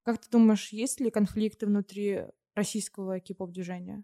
[0.03, 2.25] Как ты думаешь, есть ли конфликты внутри
[2.55, 4.03] российского кей-поп движения?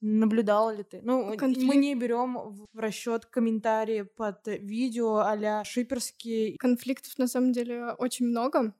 [0.00, 1.00] Наблюдала ли ты?
[1.02, 1.66] Ну, Конфликт...
[1.66, 2.36] мы не берем
[2.72, 6.56] в расчет комментарии под видео а шиперские.
[6.56, 8.74] Конфликтов на самом деле очень много.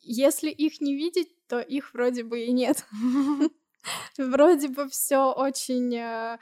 [0.00, 2.84] Если их не видеть, то их вроде бы и нет.
[4.18, 6.38] Вроде бы все очень э,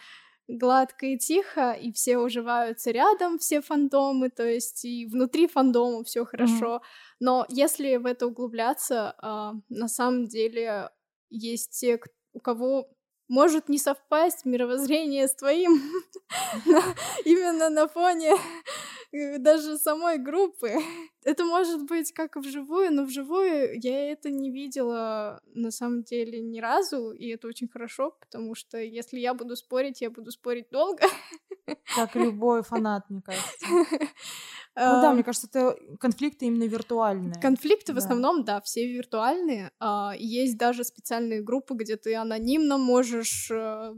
[0.49, 6.25] гладко и тихо, и все уживаются рядом, все фандомы, то есть и внутри фандома все
[6.25, 6.83] хорошо.
[7.21, 10.91] Но если в это углубляться, а, на самом деле
[11.31, 12.01] есть те,
[12.33, 12.89] у кого
[13.29, 15.81] может не совпасть мировоззрение с твоим
[17.25, 18.37] именно на фоне э,
[19.13, 20.71] даже самой группы.
[21.25, 26.59] Это может быть как вживую, но вживую я это не видела на самом деле ни
[26.59, 31.05] разу, и это очень хорошо, потому что если я буду спорить, я буду спорить долго.
[31.95, 33.67] Как любой фанат, мне кажется.
[34.75, 37.35] Ну да, мне кажется, это конфликты именно виртуальные.
[37.43, 39.71] Конфликты в основном, да, все виртуальные.
[39.79, 43.95] А, есть даже специальные группы, где ты анонимно можешь э,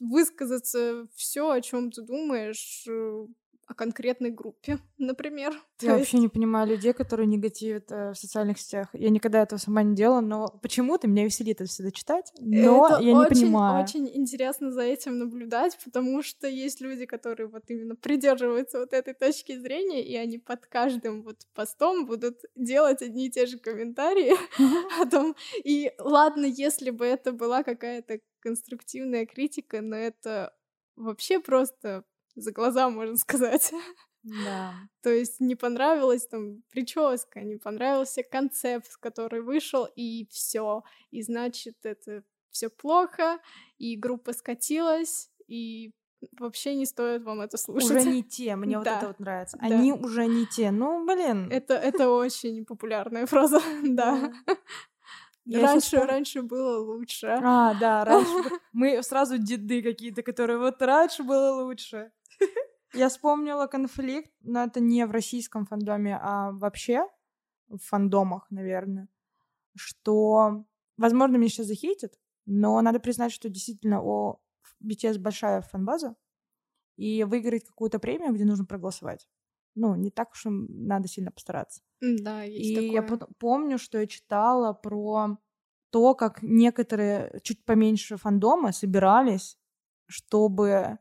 [0.00, 3.26] высказаться все, о чем ты думаешь, э,
[3.66, 5.52] о конкретной группе, например.
[5.80, 6.22] Я То вообще есть...
[6.22, 8.88] не понимаю людей, которые негативят э, в социальных сетях.
[8.92, 13.02] Я никогда этого сама не делала, но почему-то меня веселит это всегда читать, но это
[13.02, 13.84] я не очень, понимаю.
[13.84, 19.14] очень интересно за этим наблюдать, потому что есть люди, которые вот именно придерживаются вот этой
[19.14, 24.34] точки зрения, и они под каждым вот постом будут делать одни и те же комментарии
[25.00, 25.34] о том,
[25.64, 30.54] и ладно, если бы это была какая-то конструктивная критика, но это
[30.96, 32.04] вообще просто
[32.34, 33.72] за глаза, можно сказать.
[34.22, 34.74] Да.
[35.02, 40.82] То есть не понравилась там прическа, не понравился концепт, который вышел, и все.
[41.10, 43.38] И значит, это все плохо,
[43.78, 45.92] и группа скатилась, и
[46.38, 47.90] вообще не стоит вам это слушать.
[47.90, 49.58] Уже не те, мне вот это вот нравится.
[49.60, 49.98] Они да.
[49.98, 50.70] уже не те.
[50.70, 51.50] Ну, блин.
[51.50, 54.32] Это, это очень популярная фраза, да.
[55.44, 57.26] Я раньше, раньше было лучше.
[57.42, 58.30] А, да, раньше.
[58.72, 62.10] Мы сразу деды какие-то, которые вот раньше было лучше.
[62.94, 67.08] Я вспомнила конфликт, но это не в российском фандоме, а вообще
[67.68, 69.08] в фандомах, наверное,
[69.76, 70.66] что,
[70.98, 74.40] возможно, меня сейчас захейтят, но надо признать, что действительно у
[74.80, 76.16] BTS большая фанбаза,
[76.96, 79.28] и выиграть какую-то премию, где нужно проголосовать.
[79.74, 81.82] Ну, не так уж надо сильно постараться.
[82.00, 83.02] Да, есть И такое.
[83.02, 85.38] я помню, что я читала про
[85.90, 89.58] то, как некоторые чуть поменьше фандомы собирались,
[90.06, 90.98] чтобы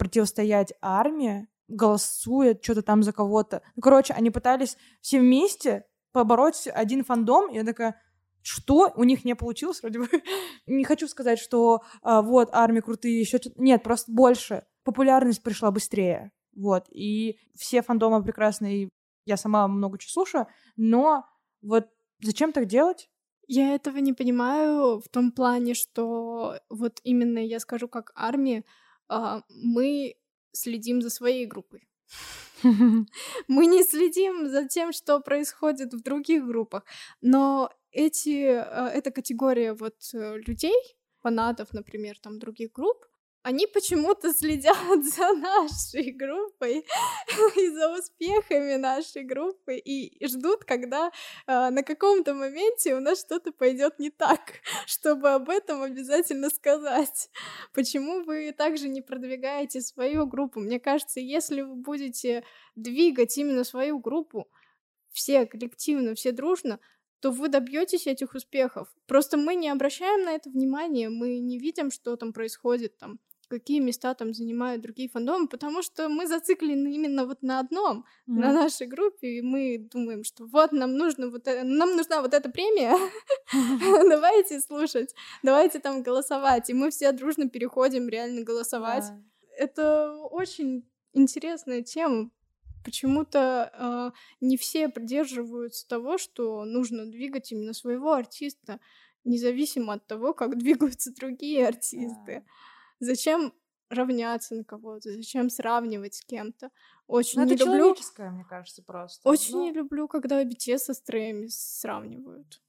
[0.00, 3.60] противостоять армии, голосует что-то там за кого-то.
[3.76, 8.00] Ну, короче, они пытались все вместе побороть один фандом, я такая,
[8.40, 10.08] что у них не получилось, вроде бы.
[10.66, 13.60] не хочу сказать, что а, вот армии крутые, еще что-то.
[13.60, 14.64] Нет, просто больше.
[14.84, 16.32] Популярность пришла быстрее.
[16.56, 16.86] Вот.
[16.90, 18.88] И все фандомы прекрасные.
[19.26, 20.46] Я сама много чего слушаю,
[20.76, 21.26] но
[21.60, 21.88] вот
[22.22, 23.10] зачем так делать?
[23.46, 28.64] Я этого не понимаю в том плане, что вот именно я скажу как армия,
[29.48, 30.14] мы
[30.52, 31.88] следим за своей группой.
[33.48, 36.84] Мы не следим за тем, что происходит в других группах,
[37.22, 40.76] но эти, а, эта категория вот э, людей,
[41.22, 43.06] фанатов, например, там других групп,
[43.42, 46.78] они почему-то следят за нашей группой
[47.56, 51.10] и за успехами нашей группы и ждут, когда
[51.46, 57.30] э, на каком-то моменте у нас что-то пойдет не так, чтобы об этом обязательно сказать.
[57.72, 60.60] Почему вы также не продвигаете свою группу?
[60.60, 62.44] Мне кажется, если вы будете
[62.76, 64.50] двигать именно свою группу,
[65.12, 66.78] все коллективно, все дружно,
[67.20, 68.88] то вы добьетесь этих успехов.
[69.06, 73.18] Просто мы не обращаем на это внимания, мы не видим, что там происходит там
[73.50, 78.38] какие места там занимают другие фандомы, потому что мы зациклены именно вот на одном, mm-hmm.
[78.40, 82.32] на нашей группе, и мы думаем, что вот нам нужно вот это, нам нужна вот
[82.32, 82.96] эта премия,
[84.08, 89.04] давайте слушать, давайте там голосовать, и мы все дружно переходим реально голосовать.
[89.58, 92.30] Это очень интересная тема.
[92.84, 98.80] Почему-то э, не все придерживаются того, что нужно двигать именно своего артиста,
[99.24, 102.44] независимо от того, как двигаются другие артисты.
[103.00, 103.52] Зачем
[103.90, 106.70] равняться на кого-то, зачем сравнивать с кем-то.
[107.06, 107.78] Очень ну, не это люблю.
[107.78, 109.28] человеческое, мне кажется, просто.
[109.28, 112.62] Очень Ну, не люблю, когда BTS со стреями сравнивают.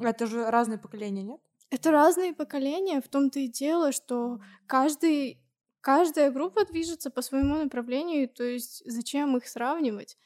[0.00, 1.40] Это же разные поколения, нет?
[1.70, 5.40] Это разные поколения, в том-то и дело, что каждый,
[5.80, 10.18] каждая группа движется по своему направлению, то есть зачем их сравнивать?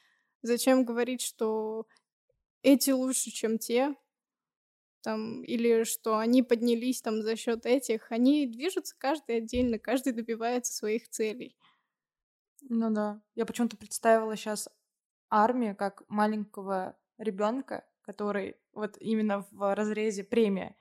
[0.42, 1.86] Зачем говорить, что
[2.62, 3.94] эти лучше, чем те?
[5.06, 8.10] Там, или что они поднялись там за счет этих.
[8.10, 11.56] Они движутся каждый отдельно, каждый добивается своих целей.
[12.62, 13.22] Ну да.
[13.36, 14.68] Я почему-то представила сейчас
[15.30, 20.74] армию как маленького ребенка, который вот именно в разрезе премия,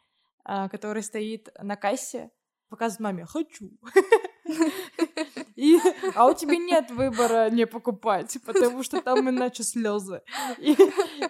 [0.44, 2.32] а, который стоит на кассе,
[2.70, 3.78] показывает маме «хочу».
[5.56, 5.78] И,
[6.16, 10.22] а у тебя нет выбора не покупать, потому что там иначе слезы.
[10.58, 10.72] И,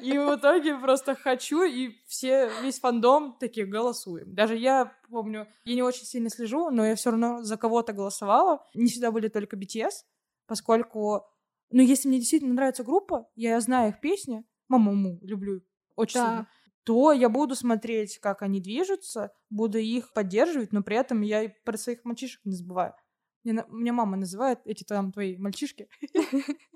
[0.01, 4.33] и в итоге просто хочу, и все, весь фандом такие голосуем.
[4.33, 8.65] Даже я помню, я не очень сильно слежу, но я все равно за кого-то голосовала.
[8.73, 10.03] Не всегда были только BTS,
[10.47, 11.23] поскольку,
[11.71, 15.61] ну, если мне действительно нравится группа, я знаю их песни, Мамаму, люблю
[15.95, 16.21] очень Да.
[16.21, 16.47] сильно,
[16.83, 21.49] то я буду смотреть, как они движутся, буду их поддерживать, но при этом я и
[21.63, 22.93] про своих мальчишек не забываю.
[23.45, 25.87] Меня мама называет эти там твои мальчишки.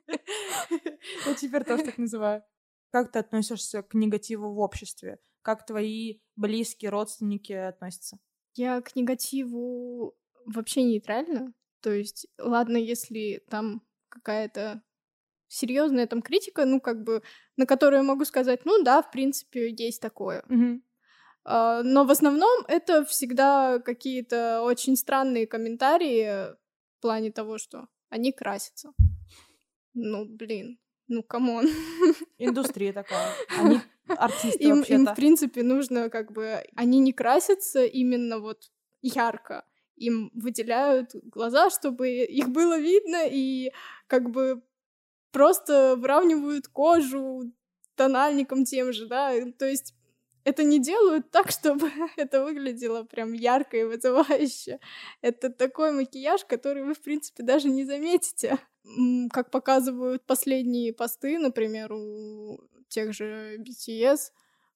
[0.08, 2.44] Я теперь тоже так называю.
[2.92, 5.20] Как ты относишься к негативу в обществе?
[5.42, 8.20] Как твои близкие родственники относятся?
[8.56, 10.16] Я к негативу
[10.46, 11.54] вообще нейтральна.
[11.82, 14.84] То есть, ладно, если там какая-то
[15.48, 17.24] серьезная там критика, ну, как бы,
[17.58, 20.44] на которую я могу сказать, ну да, в принципе, есть такое.
[20.48, 20.84] Мгм.
[21.52, 28.32] А, Но в основном это всегда какие-то очень странные комментарии в плане того, что они
[28.32, 28.94] красятся.
[29.96, 30.78] Ну, блин,
[31.08, 31.66] ну, come on.
[32.38, 33.34] Индустрия такая.
[33.58, 36.64] Они артисты Им, им, в принципе, нужно как бы...
[36.76, 38.70] Они не красятся именно вот
[39.02, 39.66] ярко.
[39.96, 43.72] Им выделяют глаза, чтобы их было видно, и
[44.06, 44.62] как бы
[45.32, 47.52] просто выравнивают кожу
[47.96, 49.34] тональником тем же, да.
[49.58, 49.96] То есть
[50.44, 54.80] это не делают так, чтобы это выглядело прям ярко и вызывающе.
[55.22, 58.58] Это такой макияж, который вы, в принципе, даже не заметите.
[59.32, 64.32] Как показывают последние посты, например, у тех же BTS,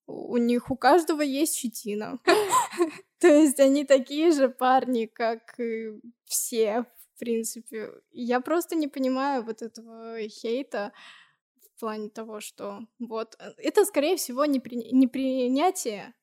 [0.05, 2.19] у них у каждого есть щетина.
[3.19, 5.55] То есть они такие же парни, как
[6.25, 6.85] все,
[7.15, 7.89] в принципе.
[8.11, 10.91] Я просто не понимаю вот этого хейта
[11.83, 16.13] плане того, что вот э, это, скорее всего, непри- непринятие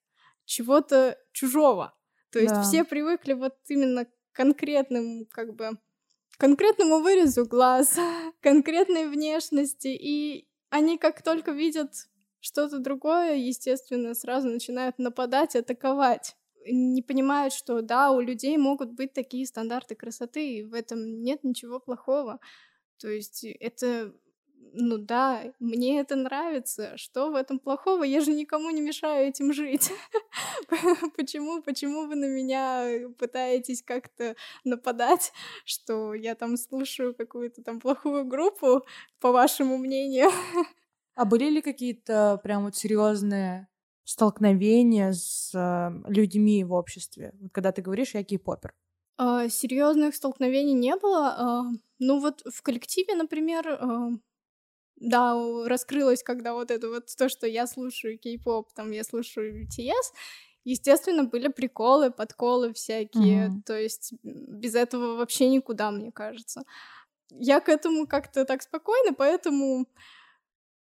[0.46, 1.94] чего-то чужого.
[2.30, 2.62] То есть Да.
[2.62, 5.72] все привыкли вот именно к конкретным, как бы,
[6.38, 7.96] конкретному вырезу глаз,
[8.40, 11.92] конкретной внешности, и они как только видят
[12.40, 16.36] что-то другое, естественно, сразу начинают нападать, атаковать.
[16.66, 21.44] Не понимают, что да, у людей могут быть такие стандарты красоты, и в этом нет
[21.44, 22.40] ничего плохого.
[22.98, 24.14] То есть это,
[24.72, 26.96] ну да, мне это нравится.
[26.96, 28.04] Что в этом плохого?
[28.04, 29.90] Я же никому не мешаю этим жить.
[31.16, 35.32] Почему, почему вы на меня пытаетесь как-то нападать,
[35.64, 38.84] что я там слушаю какую-то там плохую группу,
[39.20, 40.30] по вашему мнению?
[41.16, 43.68] А были ли какие-то прям вот серьезные
[44.04, 47.34] столкновения с э, людьми в обществе?
[47.40, 48.72] Вот когда ты говоришь, я кей-попер.
[49.18, 51.26] А, серьезных столкновений не было.
[51.36, 51.62] А,
[51.98, 54.10] ну вот в коллективе, например, а,
[55.00, 55.34] да,
[55.66, 60.12] раскрылось, когда вот это вот то, что я слушаю кей-поп, там я слушаю BTS,
[60.64, 63.62] естественно, были приколы, подколы всякие, Мгм.
[63.62, 66.62] то есть без этого вообще никуда, мне кажется.
[67.30, 69.86] Я к этому как-то так спокойно, поэтому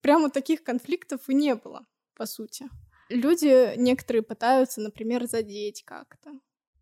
[0.02, 1.86] прямо таких конфликтов и не было,
[2.16, 2.70] по сути.
[3.10, 6.32] Люди некоторые пытаются, например, задеть как-то.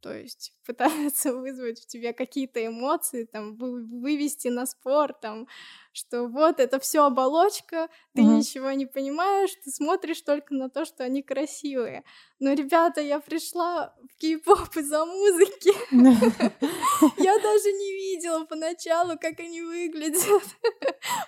[0.01, 5.47] То есть пытаются вызвать в тебе какие-то эмоции, там, вы- вывести на спор, там,
[5.93, 8.37] что вот это все оболочка, ты Мгм.
[8.37, 12.03] ничего не понимаешь, ты смотришь только на то, что они красивые.
[12.39, 15.73] Но, ребята, я пришла в кей-поп из-за музыки.
[17.17, 20.43] Я даже не видела поначалу, как они выглядят.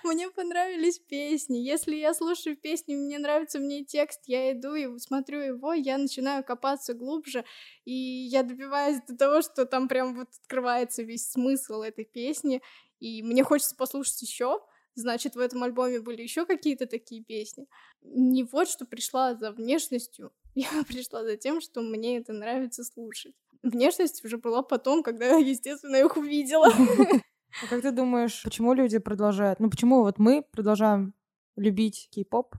[0.04, 1.58] Мне понравились песни.
[1.58, 6.44] Если я слушаю песни, мне нравится мне текст, я иду и смотрю его, я начинаю
[6.44, 7.44] копаться глубже,
[7.84, 12.60] и я добиваюсь до того, что там прям вот открывается весь смысл этой песни,
[13.00, 14.60] и мне хочется послушать еще.
[14.94, 17.66] Значит, в этом альбоме были еще какие-то такие песни.
[18.02, 23.34] Не вот что пришла за внешностью, я пришла за тем, что мне это нравится слушать.
[23.62, 26.68] Внешность уже была потом, когда я, естественно, их увидела.
[27.62, 29.60] А как ты думаешь, почему люди продолжают?
[29.60, 31.14] Ну, почему вот мы продолжаем
[31.56, 32.54] любить кей-поп,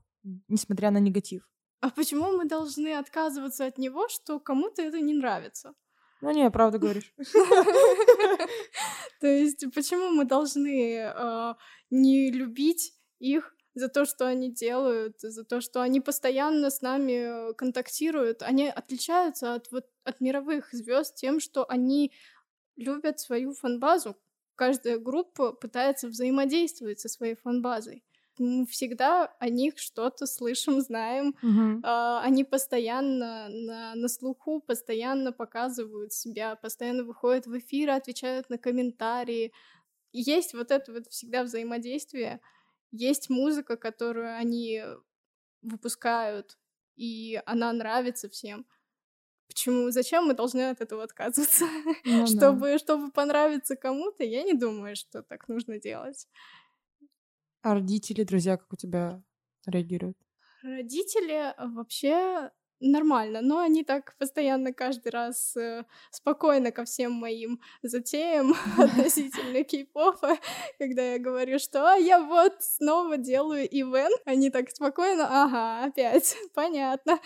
[0.48, 1.50] несмотря на негатив?
[1.82, 5.74] А почему мы должны отказываться от него, что кому-то это не нравится?
[6.24, 7.14] Ну не, правда говоришь.
[9.20, 11.58] То есть почему мы должны а,
[11.90, 17.54] не любить их за то, что они делают, за то, что они постоянно с нами
[17.56, 18.42] контактируют.
[18.42, 22.14] Они отличаются от, вот, от мировых звезд тем, что они
[22.78, 24.16] любят свою фанбазу.
[24.56, 28.06] Каждая группа пытается взаимодействовать со своей фанбазой.
[28.40, 31.36] Мы всегда о них что-то слышим, знаем.
[31.42, 31.84] Мгм.
[31.84, 38.58] А, они постоянно на, на слуху, постоянно показывают себя, постоянно выходят в эфир, отвечают на
[38.58, 39.54] комментарии.
[40.14, 42.42] И Есть вот это вот всегда взаимодействие.
[42.92, 44.84] Есть музыка, которую они
[45.62, 46.58] выпускают,
[46.96, 48.66] и она нравится всем.
[49.48, 49.92] Почему?
[49.92, 51.66] Зачем мы должны от этого отказываться?
[52.06, 52.50] Ну да.
[52.50, 56.28] чтобы, чтобы понравиться кому-то, я не думаю, что так нужно делать.
[57.64, 59.24] А родители, друзья, как у тебя
[59.66, 60.18] реагируют?
[60.64, 62.52] Родители а, вообще
[62.84, 70.38] нормально, но они так постоянно каждый раз э, спокойно ко всем моим затеям относительно кей-попа,
[70.78, 76.36] когда я говорю, что «А, я вот снова делаю ивент, они так спокойно, ага, опять,
[76.54, 77.20] понятно,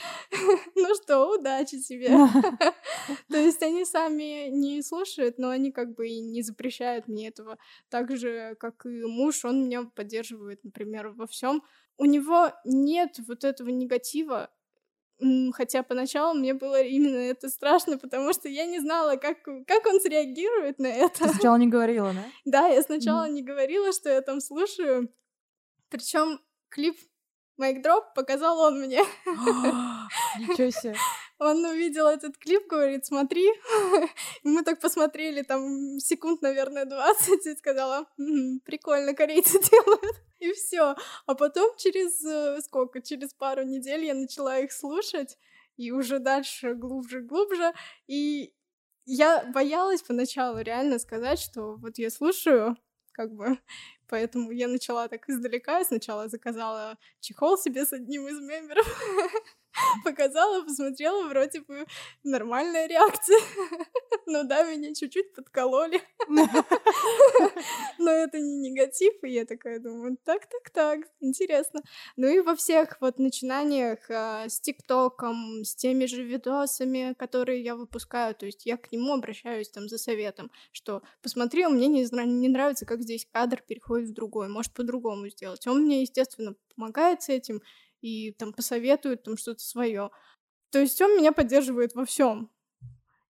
[0.76, 2.10] ну что, удачи тебе.
[3.30, 7.58] То есть они сами не слушают, но они как бы и не запрещают мне этого.
[7.89, 11.64] Так же, как и муж, он меня поддерживает, например, во всем.
[11.97, 14.51] У него нет вот этого негатива,
[15.53, 19.99] Хотя поначалу мне было именно это страшно, потому что я не знала, как, как он
[19.99, 21.24] среагирует на это.
[21.24, 22.26] Ты сначала не говорила, да?
[22.45, 25.09] Да, я сначала не говорила, что я там слушаю.
[25.89, 26.39] Причем
[26.70, 26.97] клип
[27.57, 28.99] Майк Дроп показал он мне.
[30.39, 30.95] Ничего себе.
[31.39, 33.47] Он увидел этот клип, говорит, смотри.
[34.43, 40.15] Мы так посмотрели, там, секунд, наверное, 20, и сказала, «М, прикольно, корейцы делают.
[40.39, 40.95] И все.
[41.25, 43.01] А потом через э, сколько?
[43.01, 45.38] Через пару недель я начала их слушать,
[45.77, 47.73] и уже дальше глубже, глубже.
[48.07, 48.53] И
[49.05, 52.77] я боялась поначалу реально сказать, что вот я слушаю,
[53.13, 53.57] как бы,
[54.07, 55.83] поэтому я начала так издалека.
[55.83, 58.85] Сначала заказала чехол себе с одним из мемберов,
[60.03, 61.86] показала, посмотрела, вроде бы
[62.23, 63.39] нормальная реакция.
[64.30, 66.01] Ну да, меня чуть-чуть подкололи.
[67.97, 71.80] Но это не негатив, и я такая думаю, так-так-так, интересно.
[72.17, 77.78] Ну и во всех вот начинаниях а, с ТикТоком, с теми же видосами, которые я
[77.78, 82.03] выпускаю, то есть я к нему обращаюсь там за советом, что посмотри, у меня не,
[82.25, 85.65] не нравится, как здесь кадр переходит в другой, может по-другому сделать.
[85.67, 87.61] Он мне, естественно, помогает с этим
[88.02, 90.12] и там посоветует там что-то свое.
[90.72, 92.52] То есть он меня поддерживает во всем.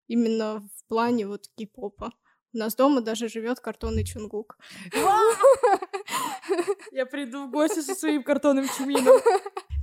[0.08, 2.12] Именно в плане вот кей-попа.
[2.54, 4.58] У нас дома даже живет картонный чунгук.
[6.92, 9.20] Я приду в гости со своим картонным чумином.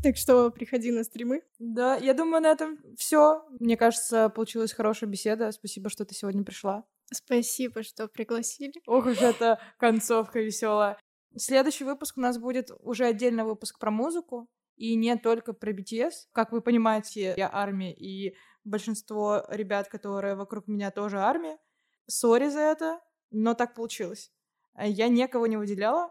[0.02, 1.40] Так что приходи на стримы.
[1.58, 3.42] Да, я думаю, на этом все.
[3.58, 5.50] Мне кажется, получилась хорошая беседа.
[5.50, 6.84] Спасибо, что ты сегодня пришла.
[7.10, 8.82] Спасибо, что пригласили.
[8.86, 10.98] Ох уж эта концовка веселая.
[11.38, 14.46] Следующий выпуск у нас будет уже отдельный выпуск про музыку.
[14.76, 16.28] И не только про BTS.
[16.32, 21.58] Как вы понимаете, я армия, и большинство ребят, которые вокруг меня, тоже армия.
[22.06, 23.00] Сори за это,
[23.30, 24.32] но так получилось.
[24.74, 26.10] А Я никого не выделяла,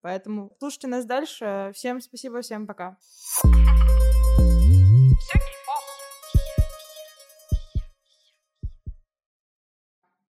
[0.00, 1.72] поэтому слушайте нас дальше.
[1.74, 2.96] Всем спасибо, всем пока.